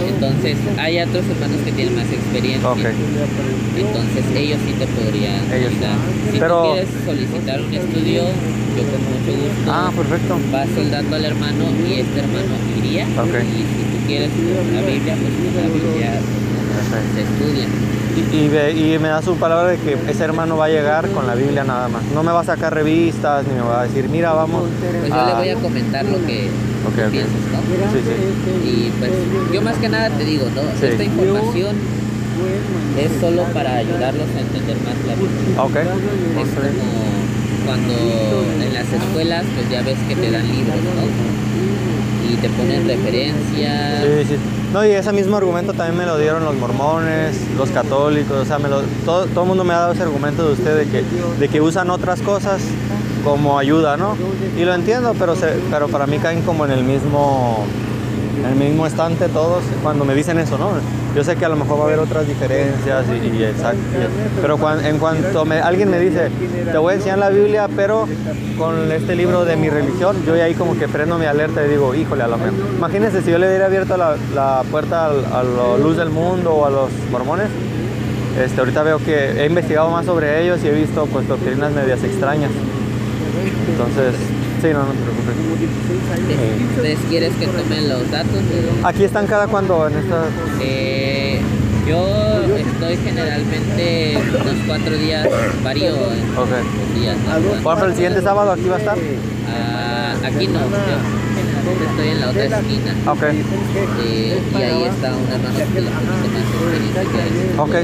entonces, 0.10 0.58
hay 0.78 1.00
otros 1.00 1.24
hermanos 1.30 1.58
que 1.66 1.72
tienen 1.72 1.96
más 1.96 2.06
experiencia. 2.12 2.70
Ok. 2.70 2.80
Entonces, 3.78 4.24
ellos 4.36 4.60
sí 4.66 4.74
te 4.78 4.88
podrían 4.88 5.42
Ellos 5.52 5.72
ayudar. 5.72 5.96
Si 6.32 6.40
Pero- 6.40 6.64
tú 6.64 6.72
quieres 6.74 6.90
solicitar 7.06 7.62
un 7.62 7.74
estudio, 7.74 8.24
yo 8.24 8.84
con 8.84 9.02
mucho 9.08 9.32
gusto. 9.32 9.68
Ah, 9.72 9.92
perfecto. 9.96 10.38
Vas 10.52 10.68
soldando 10.76 11.16
al 11.16 11.26
hermano 11.26 11.64
y 11.88 12.00
este 12.00 12.20
hermano 12.20 12.54
iría. 12.78 13.06
Ok. 13.18 13.36
Y 13.44 13.60
si 13.64 13.84
tú 13.92 13.98
quieres 14.08 14.30
la 14.74 14.82
Biblia, 14.82 15.16
pues 15.16 15.56
la 15.56 15.68
Biblia 15.74 16.12
se 16.20 17.22
estudia. 17.22 17.68
Y, 18.16 18.36
y 18.36 18.94
y 18.94 19.00
me 19.00 19.08
da 19.10 19.22
su 19.22 19.36
palabra 19.38 19.68
de 19.70 19.78
que 19.78 19.98
ese 20.08 20.24
hermano 20.24 20.56
va 20.58 20.66
a 20.66 20.70
llegar 20.70 21.08
con 21.10 21.26
la 21.26 21.34
Biblia 21.36 21.64
nada 21.64 21.88
más. 21.88 22.04
No 22.14 22.22
me 22.24 22.32
va 22.32 22.42
a 22.42 22.44
sacar 22.44 22.74
revistas, 22.74 23.46
ni 23.48 23.54
me 23.56 23.62
va 23.62 23.82
a 23.82 23.84
decir, 23.86 24.08
mira, 24.10 24.34
vamos. 24.34 24.66
Pues 25.00 25.10
yo 25.10 25.16
a- 25.20 25.28
le 25.30 25.34
voy 25.34 25.50
a 25.50 25.56
comentar 25.56 26.06
lo 26.06 26.18
que 26.26 26.50
Ok, 26.86 26.94
tú 26.96 27.02
ok. 27.06 27.12
piensas, 27.12 27.42
¿no? 27.52 27.60
Sí, 27.92 28.00
sí. 28.06 28.70
Y 28.70 28.92
pues 29.00 29.12
yo 29.52 29.62
más 29.64 29.78
que 29.78 29.90
nada 29.90 30.10
te 30.10 30.24
digo, 30.26 30.46
¿no? 30.54 30.62
Sí. 30.80 30.86
Esta 30.88 31.04
información 31.04 31.76
es 33.00 33.12
solo 33.20 33.44
para 33.54 33.76
ayudarlos 33.78 34.28
a 34.36 34.40
entender 34.42 34.78
más 34.78 34.96
la 35.08 35.16
Biblia. 35.16 35.64
Ok. 35.64 35.76
Es 35.76 36.50
como 36.54 37.66
cuando 37.66 37.94
en 38.62 38.74
las 38.74 38.92
escuelas 38.92 39.46
pues 39.56 39.70
ya 39.72 39.82
ves 39.82 39.98
que 40.08 40.16
te 40.16 40.30
dan 40.32 40.48
libros, 40.48 40.76
¿no? 40.76 41.04
Y 42.34 42.38
te 42.38 42.50
ponen 42.50 42.88
referencias. 42.88 44.04
Sí, 44.04 44.26
sí. 44.30 44.36
No, 44.74 44.84
y 44.84 44.90
ese 44.90 45.14
mismo 45.14 45.38
argumento 45.38 45.74
también 45.74 46.00
me 46.00 46.06
lo 46.06 46.18
dieron 46.18 46.44
los 46.44 46.56
mormones, 46.56 47.40
los 47.56 47.70
católicos, 47.70 48.36
o 48.36 48.46
sea, 48.46 48.58
me 48.58 48.70
lo, 48.70 48.82
todo, 49.06 49.28
todo 49.28 49.44
el 49.44 49.48
mundo 49.48 49.64
me 49.64 49.74
ha 49.76 49.80
dado 49.80 49.94
ese 49.94 50.02
argumento 50.02 50.48
de 50.48 50.54
usted 50.54 50.78
de 50.78 50.86
que, 50.88 51.04
de 51.40 51.48
que 51.48 51.62
usan 51.62 51.92
otras 51.92 52.22
cosas 52.22 52.60
como 53.24 53.60
ayuda, 53.60 53.98
¿no? 53.98 54.18
Y 54.58 54.66
lo 54.66 54.74
entiendo, 54.74 55.16
pero, 55.20 55.36
se, 55.36 55.54
pero 55.70 55.88
para 55.90 56.08
mí 56.08 56.18
caen 56.18 56.42
como 56.42 56.66
en 56.66 56.72
el 56.72 56.84
mismo, 56.84 57.66
en 58.40 58.46
el 58.46 58.56
mismo 58.70 58.86
estante 58.88 59.28
todos 59.30 59.64
cuando 59.82 60.06
me 60.06 60.16
dicen 60.16 60.38
eso, 60.40 60.58
¿no? 60.58 60.70
Yo 61.16 61.24
sé 61.24 61.36
que 61.36 61.46
a 61.46 61.50
lo 61.50 61.56
mejor 61.56 61.78
va 61.80 61.84
a 61.84 61.88
haber 61.88 62.00
otras 62.00 62.28
diferencias 62.28 63.06
y, 63.10 63.28
y 63.28 63.44
y- 63.44 63.54
pero 64.42 64.58
cuan- 64.58 64.84
en 64.86 64.98
cuanto 64.98 65.46
me- 65.46 65.60
alguien 65.62 65.90
me 65.92 66.00
dice, 66.00 66.30
te 66.72 66.78
voy 66.78 66.94
a 66.94 66.96
enseñar 66.96 67.20
la 67.20 67.30
Biblia, 67.30 67.68
pero 67.76 68.08
con 68.58 68.92
este 68.92 69.16
libro 69.16 69.46
de 69.46 69.56
mi 69.56 69.70
religión, 69.70 70.16
yo 70.26 70.34
ahí 70.34 70.54
como 70.56 70.78
que 70.78 70.88
prendo 70.88 71.18
mi 71.20 71.26
alerta 71.26 71.64
y 71.66 71.70
digo, 71.70 71.94
híjole, 71.94 72.24
a 72.24 72.28
lo 72.28 72.38
mejor. 72.38 72.54
Imagínense 72.78 73.22
si 73.22 73.30
yo 73.32 73.38
le 73.38 73.48
hubiera 73.48 73.68
abierto 73.68 73.96
la, 73.98 74.16
la 74.34 74.64
puerta 74.72 75.06
al- 75.06 75.26
a 75.32 75.44
la 75.44 75.78
luz 75.78 75.98
del 75.98 76.10
mundo 76.10 76.52
o 76.54 76.66
a 76.66 76.70
los 76.72 76.90
mormones. 77.12 77.48
Este, 78.44 78.60
ahorita 78.60 78.82
veo 78.82 78.98
que 78.98 79.44
he 79.44 79.46
investigado 79.46 79.92
más 79.92 80.08
sobre 80.08 80.42
ellos 80.44 80.60
y 80.64 80.68
he 80.68 80.72
visto 80.72 81.06
pues 81.06 81.28
doctrinas 81.28 81.72
medias 81.72 82.04
extrañas. 82.04 82.50
Entonces, 83.70 84.16
sí, 84.64 84.70
no, 84.74 84.80
no 84.86 84.92
te 84.94 85.02
preocupes. 85.04 85.36
Entonces, 86.62 86.98
¿quieres 87.10 87.34
que 87.36 87.48
tomen 87.48 87.90
los 87.90 88.10
datos? 88.10 88.40
Aquí 88.84 89.04
están 89.04 89.28
cada 89.28 89.48
cuando 89.48 89.88
en 89.88 89.98
esta... 89.98 90.24
Eh, 90.62 91.42
yo 91.88 92.06
estoy 92.58 92.98
generalmente 93.04 94.18
unos 94.42 94.56
cuatro 94.66 94.96
días, 94.98 95.28
varío 95.64 95.90
en 95.90 96.38
Ok. 96.38 96.50
los 96.50 97.02
días. 97.02 97.18
¿no? 97.18 97.62
Por 97.62 97.74
ejemplo, 97.74 97.86
el 97.90 97.96
siguiente 97.96 98.22
sábado 98.22 98.52
aquí 98.54 98.70
va 98.70 98.76
a 98.76 98.80
estar. 98.80 98.98
Ah, 99.50 100.14
aquí 100.26 100.48
no, 100.48 100.60
yo 100.62 101.90
estoy 101.90 102.08
en 102.10 102.22
la 102.22 102.30
otra 102.30 102.46
esquina. 102.46 102.96
Ok. 103.12 103.24
Eh, 104.06 104.42
y 104.54 104.62
ahí 104.62 104.84
está 104.84 105.12
un 105.14 105.28
hermano 105.28 105.74
que 105.74 105.82
más 105.82 105.94
experiencia 106.54 107.02
que 107.12 107.22
hay. 107.22 107.60
Ok. 107.60 107.76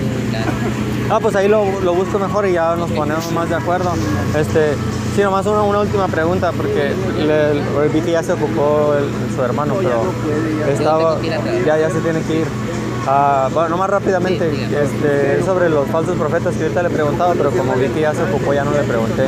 Ah, 1.12 1.20
pues 1.22 1.36
ahí 1.36 1.48
lo, 1.50 1.66
lo 1.82 1.94
busco 1.94 2.20
mejor 2.20 2.48
y 2.48 2.54
ya 2.54 2.76
nos 2.78 2.92
ponemos 2.92 3.30
más 3.34 3.50
de 3.50 3.56
acuerdo. 3.56 3.94
Este, 4.40 4.76
sí, 5.20 5.24
nomás 5.26 5.46
una, 5.46 5.64
una 5.64 5.80
última 5.80 6.08
pregunta, 6.08 6.52
porque 6.56 6.94
le, 7.26 7.90
vi 7.90 8.00
que 8.02 8.12
ya 8.12 8.24
se 8.24 8.32
ocupó 8.34 8.94
el- 8.98 9.36
su 9.36 9.44
hermano, 9.44 9.76
pero 9.78 10.02
estaba, 10.72 11.18
ya, 11.66 11.78
ya 11.78 11.90
se 11.90 12.00
tiene 12.00 12.22
que 12.22 12.40
ir. 12.42 12.48
Ah, 13.08 13.50
bueno, 13.54 13.70
nomás 13.70 13.90
rápidamente, 13.90 14.50
este, 14.50 15.40
es 15.40 15.46
sobre 15.46 15.68
los 15.70 15.88
falsos 15.88 16.16
profetas 16.18 16.56
que 16.56 16.64
ahorita 16.64 16.84
le 16.84 16.90
preguntaba, 16.90 17.34
pero 17.34 17.50
como 17.52 17.74
vi 17.74 17.88
que 17.88 18.02
ya 18.02 18.14
se 18.14 18.22
ocupó, 18.24 18.54
ya 18.54 18.64
no 18.64 18.72
le 18.72 18.84
pregunté. 18.84 19.24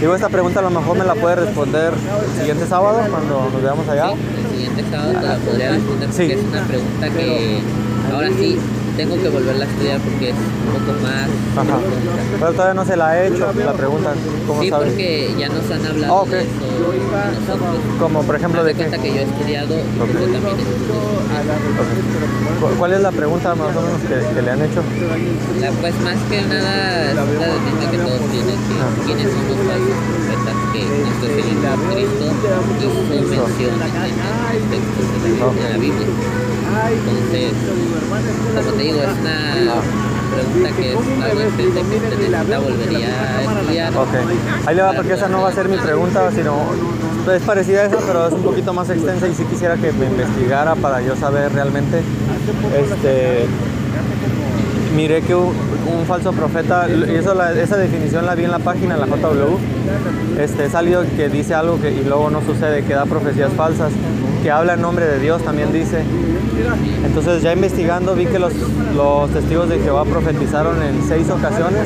Digo, 0.00 0.14
esta 0.14 0.28
pregunta 0.28 0.60
a 0.60 0.62
lo 0.62 0.70
mejor 0.70 0.98
me 0.98 1.04
la 1.04 1.14
puede 1.14 1.36
responder 1.36 1.92
el 1.94 2.38
siguiente 2.38 2.66
sábado, 2.66 3.00
cuando 3.10 3.48
nos 3.52 3.62
veamos 3.62 3.88
allá. 3.88 4.10
Sí, 4.10 4.18
el 4.38 4.50
siguiente 4.50 4.84
sábado 4.90 5.12
te 5.20 5.26
la 5.26 5.36
podría 5.38 5.70
responder 5.72 6.08
porque 6.08 6.26
Sí. 6.26 6.32
es 6.32 6.44
una 6.52 6.62
pregunta 6.66 7.08
que 7.10 7.60
ahora 8.12 8.28
sí 8.38 8.58
tengo 8.96 9.14
que 9.20 9.28
volverla 9.28 9.64
a 9.64 9.68
estudiar 9.68 10.00
porque 10.00 10.28
es 10.30 10.34
un 10.34 10.84
poco 10.86 11.00
más 11.02 11.28
Ajá. 11.56 11.78
Pero 12.38 12.52
todavía 12.52 12.74
no 12.74 12.84
se 12.84 12.96
la 12.96 13.18
he 13.18 13.28
hecho, 13.28 13.52
la 13.54 13.72
pregunta, 13.72 14.12
¿cómo 14.46 14.62
Sí, 14.62 14.68
sabes? 14.70 14.88
porque 14.88 15.34
ya 15.38 15.48
nos 15.48 15.70
han 15.70 15.86
hablado 15.86 16.12
Ah, 16.14 16.22
ok. 16.22 16.28
de 16.30 16.40
eso 16.40 16.50
nosotros. 17.40 17.76
Como 18.00 18.22
por 18.22 18.36
ejemplo 18.36 18.64
de 18.64 18.72
de 18.72 18.74
cuenta 18.78 18.96
qué. 18.98 19.02
que 19.08 19.14
yo 19.14 19.20
he 19.20 19.24
estudiado 19.24 19.74
y 19.78 19.98
pues 19.98 20.12
yo 20.12 20.32
también. 20.32 20.56
¿Cu- 22.60 22.74
¿Cuál 22.78 22.92
es 22.92 23.00
la 23.00 23.10
pregunta 23.12 23.54
más 23.54 23.76
o 23.76 23.80
menos 23.82 24.00
que, 24.02 24.34
que 24.34 24.42
le 24.42 24.50
han 24.50 24.62
hecho? 24.62 24.82
La, 25.60 25.70
pues 25.72 25.94
más 26.00 26.16
que 26.30 26.42
nada 26.42 27.10
es 27.10 27.14
la 27.16 27.24
misma 27.24 27.90
que 27.90 27.98
todos 27.98 28.20
tienen, 28.30 28.56
que 28.56 28.74
Ah. 28.80 28.88
quiénes 29.06 29.28
son 29.32 29.48
los 29.48 29.56
profetas 29.58 30.21
que 30.72 30.84
nuestro 30.84 31.28
Señor 31.28 31.62
Jesucristo 31.62 32.24
hizo 32.78 33.30
mención 33.30 33.74
en, 33.82 34.62
textos 34.70 35.06
de 35.22 35.70
la, 35.70 35.78
Biblia. 35.78 36.06
Entonces, 36.92 37.52
como 38.54 38.76
te 38.76 38.82
digo, 38.82 39.00
es 39.02 39.18
una 39.20 39.82
pregunta 40.32 40.68
que 40.76 40.92
es 40.92 40.98
algo 41.22 41.40
extensa 41.40 41.82
que 41.82 42.00
se 42.00 42.16
necesita 42.16 42.58
volvería 42.58 43.08
a 43.08 43.42
estudiar. 43.42 43.96
Ok. 43.96 44.14
Ahí 44.66 44.76
le 44.76 44.82
va 44.82 44.92
porque 44.92 45.12
esa 45.12 45.28
no 45.28 45.42
va 45.42 45.48
a 45.48 45.52
ser 45.52 45.68
mi 45.68 45.76
pregunta, 45.76 46.30
sino 46.32 46.56
es 47.30 47.42
parecida 47.42 47.82
a 47.82 47.84
esa, 47.84 47.98
pero 47.98 48.26
es 48.26 48.32
un 48.32 48.42
poquito 48.42 48.72
más 48.72 48.90
extensa 48.90 49.28
y 49.28 49.34
sí 49.34 49.44
quisiera 49.44 49.76
que 49.76 49.92
me 49.92 50.06
investigara 50.06 50.74
para 50.74 51.00
yo 51.02 51.14
saber 51.16 51.52
realmente. 51.52 52.02
Este, 52.74 53.46
miré 54.94 55.22
que 55.22 55.34
un, 55.34 55.52
un 55.98 56.06
falso 56.06 56.32
profeta, 56.32 56.86
y 56.88 57.14
eso 57.14 57.40
esa 57.50 57.76
definición 57.76 58.26
la 58.26 58.34
vi 58.34 58.44
en 58.44 58.50
la 58.50 58.58
página, 58.58 58.94
en 58.94 59.00
la 59.00 59.06
JW, 59.06 59.58
este, 60.38 60.70
salió 60.70 61.02
que 61.16 61.28
dice 61.28 61.54
algo 61.54 61.80
que, 61.80 61.90
y 61.90 62.04
luego 62.04 62.30
no 62.30 62.40
sucede, 62.42 62.84
que 62.84 62.94
da 62.94 63.06
profecías 63.06 63.52
falsas, 63.52 63.92
que 64.42 64.50
habla 64.50 64.74
en 64.74 64.82
nombre 64.82 65.06
de 65.06 65.18
Dios, 65.18 65.42
también 65.42 65.72
dice. 65.72 66.02
Entonces 67.04 67.42
ya 67.42 67.52
investigando 67.52 68.14
vi 68.14 68.26
que 68.26 68.38
los, 68.38 68.52
los 68.96 69.30
testigos 69.30 69.68
de 69.68 69.78
Jehová 69.80 70.04
profetizaron 70.04 70.82
en 70.82 71.02
seis 71.06 71.28
ocasiones, 71.30 71.82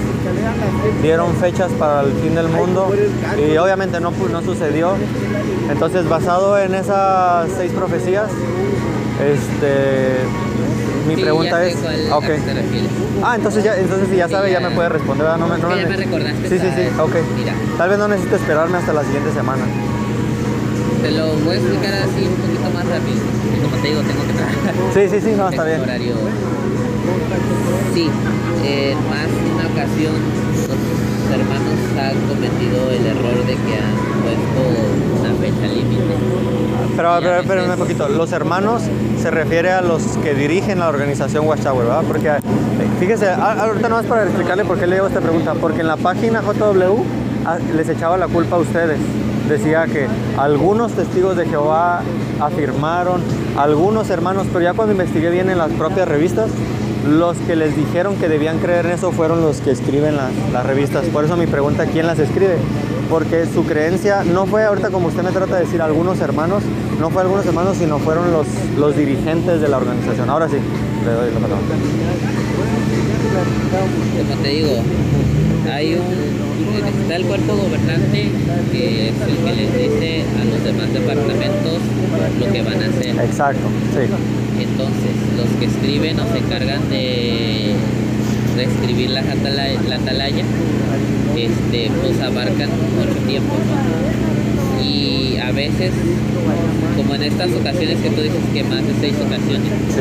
dieron 1.03 1.35
fechas 1.37 1.71
para 1.73 2.03
el 2.03 2.13
fin 2.13 2.35
del 2.35 2.49
mundo 2.49 2.93
y 3.37 3.57
obviamente 3.57 4.01
no, 4.01 4.11
no 4.11 4.43
sucedió. 4.43 4.93
Entonces 5.71 6.09
basado 6.09 6.59
en 6.59 6.75
esas 6.75 7.49
seis 7.57 7.73
profecías, 7.73 8.29
este, 9.21 10.17
mi 11.07 11.15
Sí, 11.15 11.23
pregunta 11.23 11.51
ya 11.51 11.67
es, 11.67 11.75
sé 11.75 11.81
cuál- 11.83 12.13
ok. 12.13 12.25
a 12.25 12.27
qué 12.27 12.39
te 12.41 12.55
refieres. 12.55 12.91
Ah, 13.23 13.35
entonces 13.37 13.65
ya, 13.65 13.77
entonces 13.77 14.09
si 14.11 14.17
ya 14.17 14.29
sabe 14.29 14.51
ya 14.53 14.61
ya. 14.61 14.69
me 14.69 14.75
puede 14.75 14.89
responder. 14.89 15.27
No 15.39 15.47
me, 15.49 15.59
no 15.59 15.77
ya 15.77 15.87
me- 15.89 15.97
recordaste 15.97 16.49
Sí, 16.49 16.59
sí, 16.59 16.69
sí, 16.77 16.83
ok. 17.01 17.15
mira. 17.39 17.53
Tal 17.79 17.89
vez 17.91 17.99
no 17.99 18.09
necesito 18.09 18.37
esperarme 18.37 18.79
hasta 18.79 18.93
la 18.93 19.03
siguiente 19.05 19.33
semana. 19.33 19.65
Te 21.03 21.11
lo 21.13 21.27
voy 21.45 21.55
a 21.55 21.59
explicar 21.59 21.95
así 21.95 22.27
un 22.27 22.35
poquito 22.37 22.71
más 22.75 22.85
rápido. 22.87 23.21
Como 23.63 23.77
te 23.83 23.89
digo, 23.89 24.01
tengo 24.03 24.23
que 24.27 24.33
trabajar. 24.33 24.75
Sí, 24.95 25.09
sí, 25.09 25.21
sí, 25.21 25.35
no, 25.37 25.49
está 25.49 25.65
bien. 25.65 25.81
horario. 25.81 26.15
Sí, 27.95 28.11
en 28.65 28.99
más 29.09 29.27
de 29.31 29.51
una 29.55 29.67
ocasión 29.73 30.15
hermanos 31.41 31.79
han 31.99 32.21
cometido 32.29 32.91
el 32.91 33.07
error 33.07 33.47
de 33.47 33.55
que 33.55 33.79
han 33.79 33.97
puesto 34.23 35.21
una 35.21 35.35
fecha 35.35 35.67
límite. 35.73 36.15
Pero, 36.97 37.11
pero, 37.21 37.37
espérame 37.41 37.71
un 37.71 37.79
poquito. 37.79 38.09
Los 38.09 38.33
hermanos 38.33 38.83
se 39.21 39.31
refiere 39.31 39.71
a 39.71 39.83
los 39.83 40.03
que 40.19 40.35
dirigen 40.35 40.79
la 40.79 40.89
organización 40.89 41.47
Watchtower, 41.47 41.87
¿verdad? 41.87 42.05
Porque, 42.07 42.29
eh, 42.29 42.41
fíjese, 42.99 43.29
ahorita 43.29 43.89
no 43.89 44.01
es 44.01 44.07
para 44.07 44.25
explicarle 44.25 44.65
por 44.65 44.79
qué 44.79 44.87
le 44.87 44.99
hago 44.99 45.09
esta 45.09 45.21
pregunta. 45.21 45.55
Porque 45.55 45.83
en 45.83 45.89
la 45.89 45.97
página 45.97 46.41
JW 46.41 47.03
ah, 47.45 47.59
les 47.75 47.89
echaba 47.89 48.17
la 48.17 48.29
culpa 48.29 48.57
a 48.57 48.61
ustedes. 48.61 48.99
Decía 49.49 49.87
que 49.87 50.07
algunos 50.39 50.93
testigos 50.93 51.37
de 51.37 51.47
Jehová 51.47 52.01
afirmaron, 52.41 53.23
algunos 53.57 54.11
hermanos, 54.11 54.47
pero 54.49 54.61
ya 54.61 54.75
cuando 54.75 54.93
investigué 54.93 55.31
bien 55.31 55.51
en 55.51 55.59
las 55.59 55.71
propias 55.73 56.09
revistas, 56.09 56.51
los 57.09 57.37
que 57.39 57.57
les 57.57 57.77
dijeron 57.77 58.17
que 58.17 58.29
debían 58.29 58.59
creer 58.59 58.87
en 58.87 58.93
eso 58.93 59.13
fueron 59.13 59.41
los 59.43 59.61
que 59.61 59.71
escriben 59.71 60.17
las, 60.17 60.31
las 60.53 60.67
revistas. 60.67 61.07
Por 61.07 61.25
eso 61.25 61.37
mi 61.37 61.47
pregunta, 61.47 61.87
¿quién 61.87 62.07
las 62.07 62.19
escribe? 62.19 62.57
Porque 63.09 63.47
su 63.47 63.65
creencia 63.65 64.25
no 64.25 64.47
fue 64.47 64.65
ahorita 64.65 64.91
como 64.91 65.09
usted 65.09 65.23
me 65.23 65.31
trata 65.31 65.57
de 65.57 65.63
decir 65.63 65.81
algunos 65.81 66.21
hermanos, 66.21 66.63
no 67.01 67.11
fue 67.11 67.23
algunos 67.23 67.47
hermanos, 67.47 67.77
sino 67.77 67.99
fueron 67.99 68.33
los, 68.33 68.47
los 68.79 68.97
dirigentes 68.97 69.61
de 69.61 69.69
la 69.69 69.77
organización. 69.77 70.29
Ahora 70.29 70.49
sí, 70.49 70.57
le 71.05 71.13
doy 71.13 71.33
la 71.33 71.41
palabra. 71.41 71.65
Como 74.29 74.43
te 74.43 74.49
digo, 74.49 74.73
hay 75.73 75.95
un 75.95 76.47
está 77.07 77.17
el 77.17 77.27
cuerpo 77.27 77.57
gobernante 77.57 78.29
que 78.73 79.09
es 79.09 79.15
el 79.21 79.37
que 79.45 79.53
les 79.53 79.73
dice 79.75 80.25
a 80.41 80.45
los 80.45 80.65
demás 80.65 80.93
departamentos 80.93 81.81
lo 82.41 82.53
que 82.53 82.63
van 82.63 82.83
a 82.83 82.87
hacer. 82.87 83.19
Exacto, 83.21 83.69
sí. 83.95 84.46
Entonces, 84.61 85.13
los 85.37 85.49
que 85.59 85.67
escriben 85.67 86.19
o 86.21 86.27
se 86.33 86.39
encargan 86.39 86.89
de, 86.91 87.75
reescribir 88.57 89.11
la 89.11 89.21
atalaya, 89.21 89.81
la 89.89 89.97
atalaya 89.97 90.45
este, 91.37 91.91
pues 92.01 92.21
abarcan 92.23 92.71
mucho 92.97 93.19
tiempo, 93.27 93.55
¿no? 93.55 94.83
Y 94.83 95.37
a 95.39 95.53
veces, 95.53 95.93
como 96.97 97.15
en 97.15 97.23
estas 97.25 97.51
ocasiones 97.53 97.99
que 97.99 98.11
tú 98.11 98.23
dices 98.23 98.41
que 98.55 98.65
más 98.65 98.87
de 98.87 98.95
seis 99.01 99.15
ocasiones, 99.21 99.69
Sí. 99.95 100.01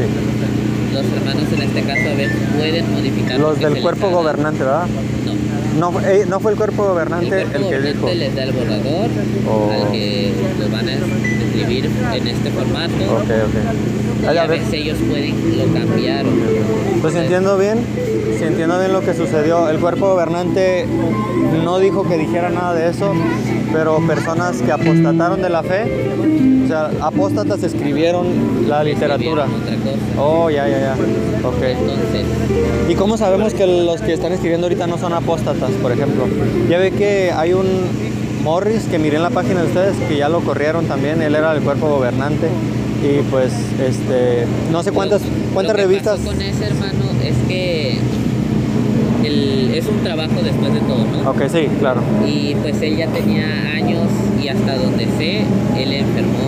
los 0.94 1.06
hermanos 1.12 1.44
en 1.54 1.62
este 1.64 1.82
caso 1.82 2.10
a 2.10 2.14
veces 2.16 2.38
pueden 2.58 2.92
modificar. 2.94 3.40
lo 3.40 3.50
Los 3.50 3.58
que 3.60 3.66
del 3.68 3.82
cuerpo 3.82 4.10
gobernante, 4.10 4.60
¿verdad? 4.64 4.88
No. 5.78 5.92
No, 5.92 6.00
eh, 6.08 6.26
no 6.30 6.40
fue 6.40 6.52
el 6.54 6.58
cuerpo 6.58 6.84
El 6.84 6.90
gobernante 6.92 7.42
el, 7.42 7.48
cuerpo 7.50 7.70
que 7.70 7.82
dijo. 7.82 8.00
gobernante 8.02 8.16
les 8.16 8.36
da 8.36 8.44
el 8.44 8.52
borrador 8.54 9.10
Oh. 9.50 9.70
al 9.74 9.92
que 9.92 10.32
lo 10.62 10.70
van 10.70 10.88
a 10.88 10.94
escribir 10.94 11.90
en 12.14 12.28
este 12.30 12.50
formato. 12.52 12.94
Ok, 12.96 13.30
ok. 13.30 14.05
Y 14.34 14.38
a 14.38 14.48
veces 14.48 14.74
ellos 14.74 14.98
pueden 15.08 15.58
lo 15.58 15.80
cambiar. 15.80 16.26
Pues 17.02 17.14
si 17.14 17.20
entiendo 17.20 17.58
bien, 17.58 17.80
si 18.38 18.44
entiendo 18.44 18.80
bien 18.80 18.92
lo 18.92 19.02
que 19.02 19.14
sucedió, 19.14 19.70
el 19.70 19.80
cuerpo 19.80 20.10
gobernante 20.10 20.86
no 21.64 21.80
dijo 21.80 22.04
que 22.08 22.18
dijera 22.18 22.50
nada 22.50 22.74
de 22.74 22.90
eso, 22.90 23.14
pero 23.72 24.00
personas 24.08 24.62
que 24.62 24.72
apostataron 24.72 25.42
de 25.42 25.50
la 25.50 25.62
fe, 25.62 25.84
o 26.64 26.68
sea, 26.68 26.90
apóstatas 27.02 27.62
escribieron 27.64 28.68
la 28.68 28.84
literatura. 28.84 29.46
Otra 29.46 29.76
cosa. 29.76 30.22
Oh, 30.22 30.50
ya, 30.50 30.68
ya, 30.68 30.80
ya. 30.80 30.94
Ok. 31.48 31.62
Entonces, 31.62 32.26
¿Y 32.90 32.96
cómo 32.96 33.18
sabemos 33.18 33.54
que 33.54 33.68
los 33.68 34.02
que 34.02 34.14
están 34.14 34.32
escribiendo 34.32 34.66
ahorita 34.66 34.88
no 34.88 34.98
son 34.98 35.14
apóstatas, 35.14 35.72
por 35.82 35.92
ejemplo? 35.92 36.26
Ya 36.70 36.80
ve 36.80 36.92
que 36.92 37.32
hay 37.32 37.54
un 37.54 37.66
Morris 38.44 38.86
que 38.86 38.98
miré 38.98 39.18
en 39.18 39.24
la 39.24 39.30
página 39.30 39.62
de 39.62 39.68
ustedes 39.68 39.96
que 40.08 40.18
ya 40.18 40.30
lo 40.30 40.40
corrieron 40.42 40.86
también, 40.86 41.22
él 41.22 41.36
era 41.36 41.54
del 41.54 41.64
cuerpo 41.64 41.88
gobernante 41.88 42.48
y 43.06 43.22
pues 43.30 43.54
este 43.80 44.46
no 44.72 44.82
sé 44.82 44.92
cuántas 44.92 45.22
cuántas 45.54 45.74
lo 45.74 45.78
que 45.78 45.84
revistas 45.88 46.20
pasó 46.20 46.32
con 46.32 46.42
ese 46.42 46.66
hermano 46.66 47.04
es 47.24 47.36
que 47.48 47.98
el- 49.24 49.72
es 49.76 49.86
un 49.88 50.00
trabajo 50.04 50.42
después 50.44 50.74
de 50.74 50.80
todo, 50.82 51.04
¿no? 51.06 51.30
Ok, 51.32 51.44
sí, 51.52 51.68
claro. 51.80 52.02
Y 52.26 52.56
pues 52.56 52.82
él 52.82 52.96
ya 52.98 53.08
tenía 53.08 53.46
años 53.76 54.08
y 54.42 54.48
hasta 54.48 54.78
donde 54.78 55.06
sé, 55.18 55.42
él 55.78 55.94
enfermó. 55.94 56.46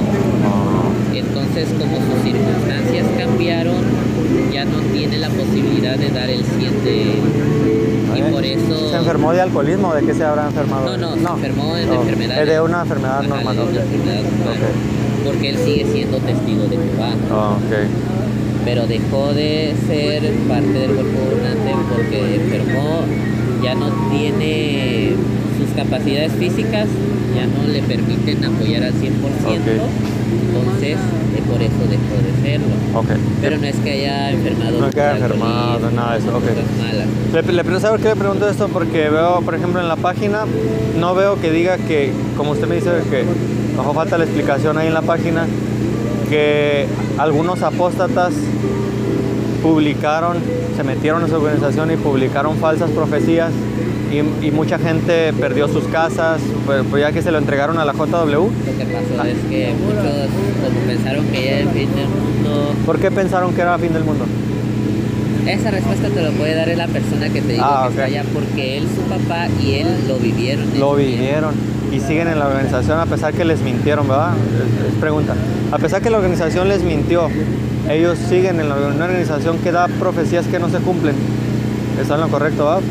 Entonces, 1.13 1.67
como 1.79 1.97
sus 1.97 2.23
circunstancias 2.23 3.05
cambiaron, 3.17 3.83
ya 4.53 4.65
no 4.65 4.79
tiene 4.93 5.17
la 5.17 5.29
posibilidad 5.29 5.97
de 5.97 6.09
dar 6.09 6.29
el 6.29 6.43
100 6.45 6.83
de... 6.83 7.15
Y 8.15 8.21
por 8.31 8.45
eso... 8.45 8.91
¿Se 8.91 8.97
enfermó 8.97 9.33
de 9.33 9.41
alcoholismo? 9.41 9.93
¿De 9.95 10.05
qué 10.05 10.13
se 10.13 10.23
habrá 10.23 10.45
enfermado? 10.47 10.95
No, 10.97 11.15
no, 11.15 11.27
se 11.27 11.33
enfermó 11.33 11.75
de 11.75 11.83
enfermedades. 11.83 12.43
Es 12.43 12.47
de 12.53 12.61
una 12.61 12.81
enfermedad 12.81 13.23
normal. 13.23 13.55
de 13.55 13.61
una 13.63 13.71
ok. 13.71 13.77
enfermedad 13.77 14.21
normal. 14.21 14.57
Porque 15.27 15.49
él 15.49 15.57
sigue 15.57 15.85
siendo 15.91 16.17
testigo 16.19 16.63
de 16.63 16.77
Jehová. 16.77 17.11
Oh, 17.31 17.57
ok. 17.57 17.73
pero 18.63 18.87
dejó 18.87 19.33
de 19.33 19.75
ser 19.87 20.23
parte 20.47 20.71
del 20.73 20.91
cuerpo 20.91 21.19
gobernante 21.23 21.71
porque 21.89 22.35
enfermó, 22.35 23.01
ya 23.63 23.75
no 23.75 23.87
tiene 24.09 25.13
sus 25.57 25.75
capacidades 25.75 26.33
físicas, 26.33 26.87
ya 27.35 27.45
no 27.47 27.67
le 27.67 27.81
permiten 27.81 28.43
apoyar 28.43 28.83
al 28.83 28.93
100%, 28.93 29.03
entonces 30.47 30.97
eh, 31.35 31.41
por 31.49 31.61
eso 31.61 31.75
dejó 31.89 32.15
de 32.23 32.49
serlo. 32.49 32.75
Ok. 32.95 33.07
Pero 33.41 33.57
no 33.57 33.67
es 33.67 33.75
que 33.77 33.91
haya 33.91 34.31
enfermado. 34.31 34.81
No 34.81 34.89
que 34.89 35.01
haya 35.01 35.17
enfermado, 35.17 35.91
nada 35.91 36.13
de 36.13 36.19
eso, 36.19 36.29
ok. 36.29 36.43
cosas 36.43 36.55
malas. 36.79 37.07
Le, 37.33 37.63
le, 37.73 37.79
¿Sabe 37.79 37.97
qué 38.01 38.09
le 38.09 38.15
pregunto 38.15 38.49
esto? 38.49 38.67
Porque 38.69 39.09
veo, 39.09 39.41
por 39.41 39.55
ejemplo, 39.55 39.79
en 39.79 39.87
la 39.87 39.95
página, 39.97 40.45
no 40.99 41.15
veo 41.15 41.39
que 41.39 41.51
diga 41.51 41.77
que, 41.77 42.11
como 42.35 42.51
usted 42.51 42.67
me 42.67 42.75
dice, 42.75 42.89
que 43.09 43.23
bajo 43.77 43.93
falta 43.93 44.17
la 44.17 44.23
explicación 44.25 44.77
ahí 44.77 44.87
en 44.87 44.93
la 44.93 45.01
página, 45.03 45.45
que 46.29 46.85
algunos 47.17 47.61
apóstatas 47.61 48.33
publicaron, 49.61 50.37
se 50.75 50.83
metieron 50.83 51.21
en 51.23 51.29
su 51.29 51.35
organización 51.35 51.91
y 51.91 51.95
publicaron 51.97 52.57
falsas 52.57 52.89
profecías 52.91 53.51
y, 54.11 54.45
y 54.45 54.51
mucha 54.51 54.77
gente 54.79 55.33
perdió 55.33 55.67
sus 55.67 55.83
casas, 55.85 56.39
pues, 56.65 56.83
pues 56.89 57.01
ya 57.01 57.11
que 57.11 57.21
se 57.21 57.31
lo 57.31 57.37
entregaron 57.37 57.77
a 57.77 57.85
la 57.85 57.93
JW. 57.93 57.97
Lo 57.97 58.49
que 58.77 58.85
pasó 58.85 59.27
es 59.27 59.37
que 59.49 59.73
muchos, 59.73 60.29
como 60.63 60.79
pensaron 60.87 61.25
que 61.27 61.43
ya 61.45 61.59
el 61.59 61.69
fin 61.69 61.89
del 61.95 62.07
mundo, 62.07 62.73
¿Por 62.85 62.99
qué 62.99 63.11
pensaron 63.11 63.53
que 63.53 63.61
era 63.61 63.77
fin 63.77 63.93
del 63.93 64.03
mundo? 64.03 64.25
esa 65.45 65.71
respuesta 65.71 66.09
te 66.09 66.21
lo 66.21 66.31
puede 66.31 66.55
dar 66.55 66.67
la 66.67 66.87
persona 66.87 67.29
que 67.29 67.41
te 67.41 67.53
digo 67.53 67.63
Ah, 67.65 67.83
que 67.83 67.87
ok. 67.87 67.91
está 67.93 68.03
allá, 68.03 68.23
porque 68.33 68.77
él, 68.79 68.83
su 68.93 69.01
papá 69.03 69.47
y 69.63 69.75
él 69.75 69.87
lo 70.07 70.17
vivieron. 70.17 70.65
Lo 70.77 70.95
vivieron 70.95 71.53
y 71.91 71.99
siguen 71.99 72.27
en 72.27 72.39
la 72.39 72.47
organización 72.47 72.99
a 72.99 73.05
pesar 73.05 73.33
que 73.33 73.45
les 73.45 73.61
mintieron, 73.61 74.07
¿verdad? 74.07 74.31
Es, 74.35 74.93
es 74.93 74.99
pregunta. 74.99 75.33
A 75.71 75.77
pesar 75.77 76.01
que 76.01 76.09
la 76.09 76.17
organización 76.17 76.67
les 76.69 76.83
mintió, 76.83 77.29
ellos 77.89 78.17
siguen 78.29 78.59
en 78.59 78.69
la, 78.69 78.75
una 78.75 79.05
organización 79.05 79.57
que 79.59 79.71
da 79.71 79.87
profecías 79.87 80.45
que 80.47 80.59
no 80.59 80.69
se 80.69 80.77
cumplen. 80.79 81.15
¿Está 82.01 82.15
en 82.15 82.21
lo 82.21 82.27
correcto, 82.29 82.65
¿verdad? 82.65 82.81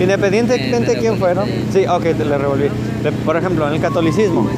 Independientemente 0.00 0.92
Eh, 0.92 0.94
de 0.94 1.00
quién 1.00 1.18
fue, 1.18 1.34
¿no? 1.34 1.44
Sí, 1.72 1.84
ok, 1.88 2.02
te 2.02 2.24
le 2.24 2.36
revolví. 2.38 2.64
Le- 3.04 3.12
Por 3.24 3.36
ejemplo, 3.36 3.66
en 3.68 3.74
el 3.74 3.80
catolicismo, 3.80 4.48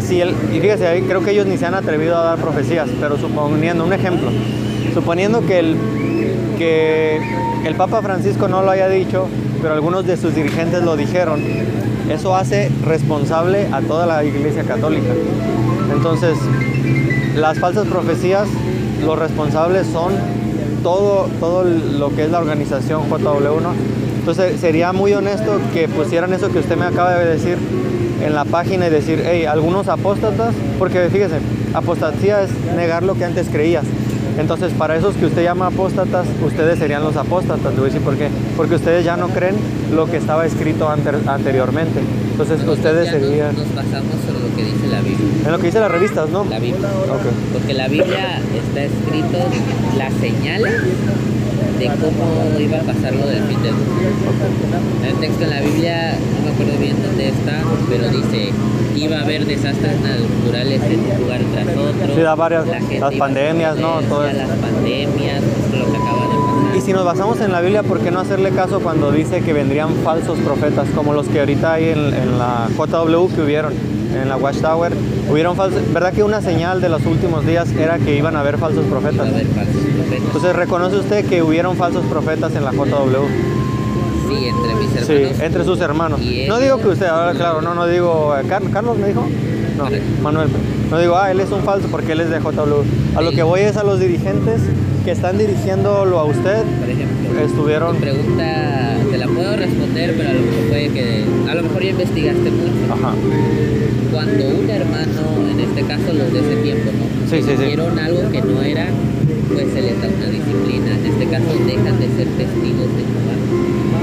si 0.00 0.20
el, 0.20 0.30
y 0.52 0.60
fíjese, 0.60 0.86
ahí 0.86 1.02
creo 1.02 1.22
que 1.22 1.32
ellos 1.32 1.46
ni 1.46 1.56
se 1.58 1.66
han 1.66 1.74
atrevido 1.74 2.16
a 2.16 2.24
dar 2.24 2.38
profecías, 2.38 2.88
pero 3.00 3.18
suponiendo, 3.18 3.84
un 3.84 3.92
ejemplo, 3.92 4.30
suponiendo 4.94 5.44
que 5.46 5.58
el, 5.58 5.76
que 6.58 7.20
el 7.66 7.74
Papa 7.74 8.00
Francisco 8.02 8.48
no 8.48 8.62
lo 8.62 8.70
haya 8.70 8.88
dicho, 8.88 9.26
pero 9.62 9.74
algunos 9.74 10.06
de 10.06 10.16
sus 10.16 10.34
dirigentes 10.34 10.82
lo 10.82 10.96
dijeron, 10.96 11.40
eso 12.10 12.36
hace 12.36 12.70
responsable 12.84 13.68
a 13.72 13.80
toda 13.80 14.06
la 14.06 14.24
Iglesia 14.24 14.64
Católica. 14.64 15.12
Entonces, 15.92 16.36
las 17.36 17.58
falsas 17.58 17.86
profecías, 17.86 18.48
los 19.04 19.18
responsables 19.18 19.86
son 19.86 20.12
todo, 20.82 21.28
todo 21.40 21.64
lo 21.64 22.14
que 22.14 22.24
es 22.24 22.30
la 22.30 22.38
organización 22.38 23.10
JW1. 23.10 23.72
Entonces 24.20 24.60
sería 24.60 24.92
muy 24.92 25.12
honesto 25.12 25.60
que 25.72 25.88
pusieran 25.88 26.32
eso 26.32 26.50
que 26.50 26.58
usted 26.58 26.76
me 26.76 26.86
acaba 26.86 27.14
de 27.14 27.26
decir 27.26 27.58
en 28.24 28.34
la 28.34 28.44
página 28.44 28.86
y 28.86 28.90
decir, 28.90 29.22
hey, 29.24 29.44
algunos 29.44 29.88
apóstatas, 29.88 30.54
porque 30.78 31.08
fíjese, 31.10 31.36
apostasía 31.74 32.42
es 32.42 32.50
negar 32.76 33.02
lo 33.02 33.14
que 33.14 33.24
antes 33.24 33.48
creías. 33.50 33.84
Entonces, 34.38 34.72
para 34.72 34.96
esos 34.96 35.14
que 35.16 35.26
usted 35.26 35.44
llama 35.44 35.68
apóstatas, 35.68 36.26
ustedes 36.44 36.78
serían 36.78 37.02
los 37.04 37.16
apóstatas. 37.16 37.72
Le 37.72 37.78
voy 37.80 37.82
a 37.82 37.92
decir 37.92 38.00
por 38.02 38.16
qué. 38.16 38.28
Porque 38.56 38.74
ustedes 38.74 39.04
ya 39.04 39.16
no 39.16 39.28
creen 39.28 39.54
lo 39.94 40.06
que 40.06 40.16
estaba 40.16 40.44
escrito 40.46 40.88
anter- 40.88 41.20
anteriormente. 41.26 42.00
Entonces, 42.32 42.66
ustedes 42.66 43.06
ya 43.06 43.12
nos- 43.18 43.28
serían... 43.28 43.54
Nos, 43.54 43.74
basamos 43.74 44.14
sobre 44.26 44.48
lo 44.48 44.56
que 44.56 44.64
dice 44.64 44.86
la 44.90 45.00
Biblia. 45.00 45.28
En 45.46 45.52
lo 45.52 45.58
que 45.58 45.66
dicen 45.66 45.80
las 45.82 45.90
revistas, 45.90 46.28
¿no? 46.30 46.44
La 46.50 46.58
Biblia. 46.58 46.88
Ok. 46.88 47.22
Porque 47.52 47.74
la 47.74 47.88
Biblia 47.88 48.40
está 48.56 48.82
escrito 48.82 49.38
las 49.96 50.12
señales 50.14 50.74
de 51.78 51.86
cómo 51.86 52.58
iba 52.60 52.78
a 52.78 52.82
pasar 52.82 53.14
lo 53.14 53.26
del 53.26 53.42
fin 53.44 53.62
del 53.62 53.72
mundo. 53.74 53.92
El 55.06 55.14
texto 55.20 55.44
en 55.44 55.50
la 55.50 55.60
Biblia, 55.60 56.14
no 56.38 56.46
me 56.46 56.52
acuerdo 56.52 56.78
bien 56.80 56.96
dónde 57.02 57.28
está, 57.28 57.62
pero 57.88 58.08
dice, 58.10 58.50
iba 58.96 59.18
a 59.18 59.22
haber 59.22 59.44
desastres 59.46 59.96
naturales 60.00 60.80
en 60.82 61.00
un 61.00 61.20
lugar 61.22 61.40
tras 61.52 61.76
otro. 61.76 62.14
Sí, 62.14 62.20
da 62.20 62.34
varias- 62.34 62.66
la 62.66 62.80
las 63.00 63.14
pandemias, 63.14 63.76
¿no? 63.76 64.00
Todo. 64.08 64.22
Las 64.24 64.48
pandemias, 64.48 65.42
lo 65.72 65.90
que 65.90 65.96
acaba 65.96 66.22
de 66.22 66.34
pasar. 66.36 66.76
Y 66.76 66.80
si 66.80 66.92
nos 66.92 67.04
basamos 67.04 67.40
en 67.40 67.52
la 67.52 67.60
Biblia, 67.60 67.82
¿por 67.82 68.00
qué 68.00 68.10
no 68.10 68.20
hacerle 68.20 68.50
caso 68.50 68.80
cuando 68.80 69.10
dice 69.12 69.40
que 69.42 69.52
vendrían 69.52 69.90
falsos 70.04 70.38
profetas, 70.40 70.88
como 70.94 71.12
los 71.12 71.26
que 71.28 71.40
ahorita 71.40 71.74
hay 71.74 71.90
en, 71.90 71.98
en 72.14 72.38
la 72.38 72.68
JW 72.76 73.28
que 73.34 73.42
hubieron, 73.42 73.72
en 74.16 74.28
la 74.28 74.36
Watchtower? 74.36 74.92
Hubieron 75.30 75.56
falsos, 75.56 75.80
¿verdad 75.92 76.12
que 76.12 76.22
una 76.22 76.40
señal 76.40 76.80
de 76.80 76.88
los 76.88 77.04
últimos 77.06 77.46
días 77.46 77.70
era 77.72 77.98
que 77.98 78.16
iban 78.16 78.36
a 78.36 78.40
haber 78.40 78.58
falsos 78.58 78.84
profetas? 78.86 79.26
a 79.26 79.30
haber 79.30 79.46
falsos 79.46 79.74
profetas. 79.94 80.24
Entonces, 80.26 80.56
¿reconoce 80.56 80.96
usted 80.96 81.24
que 81.26 81.42
hubieron 81.42 81.76
falsos 81.76 82.04
profetas 82.06 82.54
en 82.54 82.64
la 82.64 82.72
JW? 82.72 83.24
Sí, 84.28 84.46
entre 84.46 84.74
mis 84.74 84.90
Sí, 85.06 85.12
hermanos. 85.12 85.40
entre 85.40 85.64
sus 85.64 85.80
hermanos. 85.80 86.20
No 86.48 86.58
digo 86.58 86.78
que 86.78 86.88
usted, 86.88 87.06
ahora 87.06 87.32
claro, 87.32 87.60
no, 87.62 87.74
no 87.74 87.86
digo, 87.86 88.34
eh, 88.38 88.44
Car- 88.48 88.62
¿Carlos 88.72 88.96
me 88.98 89.08
dijo? 89.08 89.26
No. 89.76 89.84
Manuel. 90.22 90.48
No 90.90 90.98
digo, 90.98 91.16
ah, 91.16 91.30
él 91.30 91.40
es 91.40 91.50
un 91.50 91.62
falso 91.62 91.88
porque 91.90 92.12
él 92.12 92.20
es 92.20 92.30
de 92.30 92.38
JW. 92.40 92.84
A 93.16 93.20
lo 93.22 93.30
Sí. 93.30 93.36
que 93.36 93.42
voy 93.42 93.60
es 93.60 93.76
a 93.76 93.82
los 93.84 93.98
dirigentes 93.98 94.60
que 95.04 95.10
están 95.10 95.36
dirigiéndolo 95.36 96.18
a 96.18 96.24
usted, 96.24 96.62
Por 96.80 96.88
ejemplo. 96.88 97.40
estuvieron... 97.44 97.96
Tu 97.96 98.00
pregunta 98.02 98.96
te 99.10 99.18
la 99.18 99.26
puedo 99.26 99.56
responder, 99.56 100.14
pero 100.16 100.30
a 100.30 100.32
lo 100.32 100.40
mejor 100.40 100.64
puede 100.68 100.88
que. 100.90 101.24
A 101.50 101.54
lo 101.54 101.62
mejor 101.64 101.82
ya 101.82 101.90
investigaste 101.90 102.50
mucho. 102.50 102.92
Ajá. 102.94 103.12
Cuando 104.14 104.44
un 104.46 104.70
hermano, 104.70 105.50
en 105.50 105.58
este 105.60 105.82
caso 105.82 106.12
los 106.14 106.32
de 106.32 106.38
ese 106.38 106.56
tiempo, 106.62 106.90
¿no? 106.96 107.28
Sí, 107.28 107.42
sí, 107.42 107.48
sí. 107.56 107.62
Hicieron 107.64 107.98
algo 107.98 108.30
que 108.30 108.40
no 108.42 108.62
era, 108.62 108.86
pues 109.52 109.66
se 109.74 109.82
les 109.82 110.00
da 110.00 110.06
una 110.06 110.26
disciplina. 110.30 110.90
En 110.96 111.06
este 111.06 111.26
caso 111.26 111.46
dejan 111.66 111.98
de 111.98 112.06
ser 112.16 112.28
testigos 112.38 112.88
de 112.94 113.02
Jehová. 113.10 113.34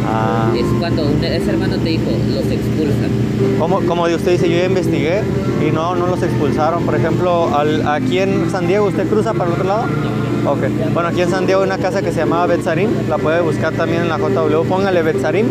Ah. 0.05 0.51
Es 0.57 0.65
cuando 0.79 1.03
un, 1.03 1.23
ese 1.23 1.49
hermano 1.49 1.77
te 1.77 1.89
dijo, 1.89 2.11
los 2.35 2.45
expulsan. 2.51 3.09
Como, 3.57 3.79
como 3.81 4.03
usted 4.03 4.33
dice, 4.33 4.49
yo 4.49 4.57
ya 4.57 4.65
investigué 4.65 5.21
y 5.65 5.71
no, 5.71 5.95
no 5.95 6.07
los 6.07 6.21
expulsaron. 6.21 6.83
Por 6.83 6.95
ejemplo, 6.95 7.55
al- 7.55 7.87
aquí 7.87 8.19
en 8.19 8.51
San 8.51 8.67
Diego, 8.67 8.87
¿usted 8.87 9.07
cruza 9.07 9.33
para 9.33 9.45
el 9.45 9.53
otro 9.53 9.63
lado? 9.63 9.85
Ok. 10.45 10.59
Bueno, 10.93 11.07
aquí 11.09 11.21
en 11.21 11.29
San 11.29 11.45
Diego 11.45 11.61
hay 11.61 11.67
una 11.67 11.77
casa 11.77 12.01
que 12.01 12.11
se 12.11 12.17
llamaba 12.17 12.47
Betzarim. 12.47 12.89
La 13.07 13.17
puede 13.17 13.39
buscar 13.41 13.71
también 13.73 14.01
en 14.01 14.09
la 14.09 14.17
JW. 14.17 14.63
Póngale 14.67 15.01
Betzarim. 15.03 15.45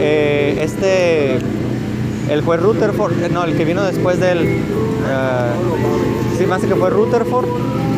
Eh, 0.00 0.58
este, 0.62 1.38
el 2.28 2.40
juez 2.42 2.60
Rutherford, 2.60 3.12
eh, 3.22 3.28
no, 3.30 3.44
el 3.44 3.56
que 3.56 3.64
vino 3.64 3.82
después 3.84 4.18
del... 4.20 4.38
eh, 4.42 4.58
sí, 6.38 6.46
más 6.46 6.60
que 6.62 6.74
fue 6.74 6.90
Rutherford 6.90 7.46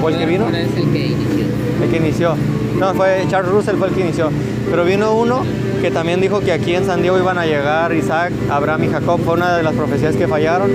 o 0.02 0.08
el 0.08 0.18
que 0.18 0.26
vino. 0.26 0.48
Es 0.48 0.68
el 0.76 0.90
que 0.92 1.06
inició. 1.06 1.44
el 1.82 1.90
que 1.90 1.96
inició. 1.96 2.34
No, 2.78 2.92
fue 2.94 3.24
Charles 3.30 3.50
Russell 3.52 3.76
fue 3.76 3.88
el 3.88 3.94
que 3.94 4.00
inició. 4.02 4.30
Pero 4.70 4.84
vino 4.84 5.14
uno 5.14 5.42
que 5.80 5.90
también 5.90 6.20
dijo 6.20 6.40
que 6.40 6.52
aquí 6.52 6.74
en 6.74 6.84
San 6.84 7.00
Diego 7.02 7.16
iban 7.18 7.38
a 7.38 7.46
llegar 7.46 7.94
Isaac, 7.94 8.32
Abraham 8.50 8.84
y 8.84 8.88
Jacob. 8.88 9.20
Fue 9.24 9.34
una 9.34 9.56
de 9.56 9.62
las 9.62 9.74
profecías 9.74 10.14
que 10.16 10.26
fallaron. 10.28 10.70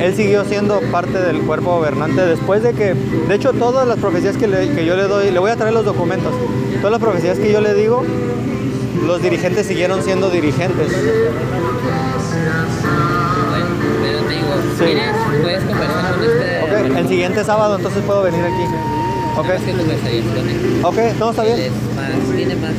Él 0.00 0.14
siguió 0.14 0.44
siendo 0.44 0.80
parte 0.90 1.18
del 1.20 1.40
cuerpo 1.42 1.76
gobernante 1.76 2.24
después 2.24 2.62
de 2.62 2.72
que, 2.72 2.94
de 2.94 3.34
hecho, 3.34 3.52
todas 3.52 3.86
las 3.86 3.98
profecías 3.98 4.36
que, 4.36 4.48
le- 4.48 4.70
que 4.74 4.86
yo 4.86 4.96
le 4.96 5.02
doy, 5.04 5.30
le 5.30 5.38
voy 5.38 5.50
a 5.50 5.56
traer 5.56 5.74
los 5.74 5.84
documentos. 5.84 6.32
Todas 6.76 6.92
las 6.92 7.00
profecías 7.00 7.38
que 7.38 7.52
yo 7.52 7.60
le 7.60 7.74
digo, 7.74 8.02
los 9.06 9.22
dirigentes 9.22 9.66
siguieron 9.66 10.02
siendo 10.02 10.30
dirigentes. 10.30 10.88
Sí. 14.86 14.92
¿quieres? 14.92 15.14
Puedes 15.42 15.64
conversar 15.64 16.14
con 16.14 16.24
este. 16.24 16.62
Ok, 16.62 16.96
el 16.98 17.08
siguiente 17.08 17.44
sábado 17.44 17.76
entonces 17.76 18.02
puedo 18.04 18.22
venir 18.22 18.44
aquí. 18.44 18.64
Ok, 19.34 19.46
que 19.46 19.72
con 19.72 20.84
ok, 20.84 20.98
no, 21.18 21.30
está 21.30 21.42
Él 21.46 21.54
bien. 21.56 21.72
es 21.72 21.96
más, 21.96 22.36
tiene 22.36 22.54
más, 22.56 22.70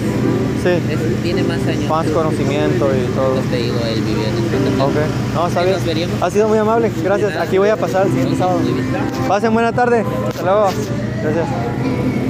Sí, 0.64 0.70
es- 0.70 1.24
tiene 1.24 1.44
más 1.44 1.58
años. 1.68 1.90
más 1.90 2.06
conocimiento 2.08 2.90
y 2.94 3.12
todo. 3.16 3.34
Te 3.50 3.58
digo, 3.58 3.76
él 3.88 4.02
vivió 4.02 4.24
en 4.28 4.74
el 4.76 4.82
Ok, 4.82 4.94
no, 5.34 5.48
está 5.48 5.64
bien. 5.64 6.10
Ha 6.22 6.30
sido 6.30 6.48
muy 6.48 6.58
amable, 6.60 6.92
gracias. 7.04 7.36
Aquí 7.38 7.58
voy 7.58 7.70
a 7.70 7.76
pasar 7.76 8.06
el 8.06 8.12
siguiente 8.12 8.38
sábado. 8.38 8.60
Pasen 9.28 9.54
buena 9.54 9.72
tarde. 9.72 10.06
Hasta 10.28 10.42
luego. 10.44 10.70
Gracias. 11.24 12.23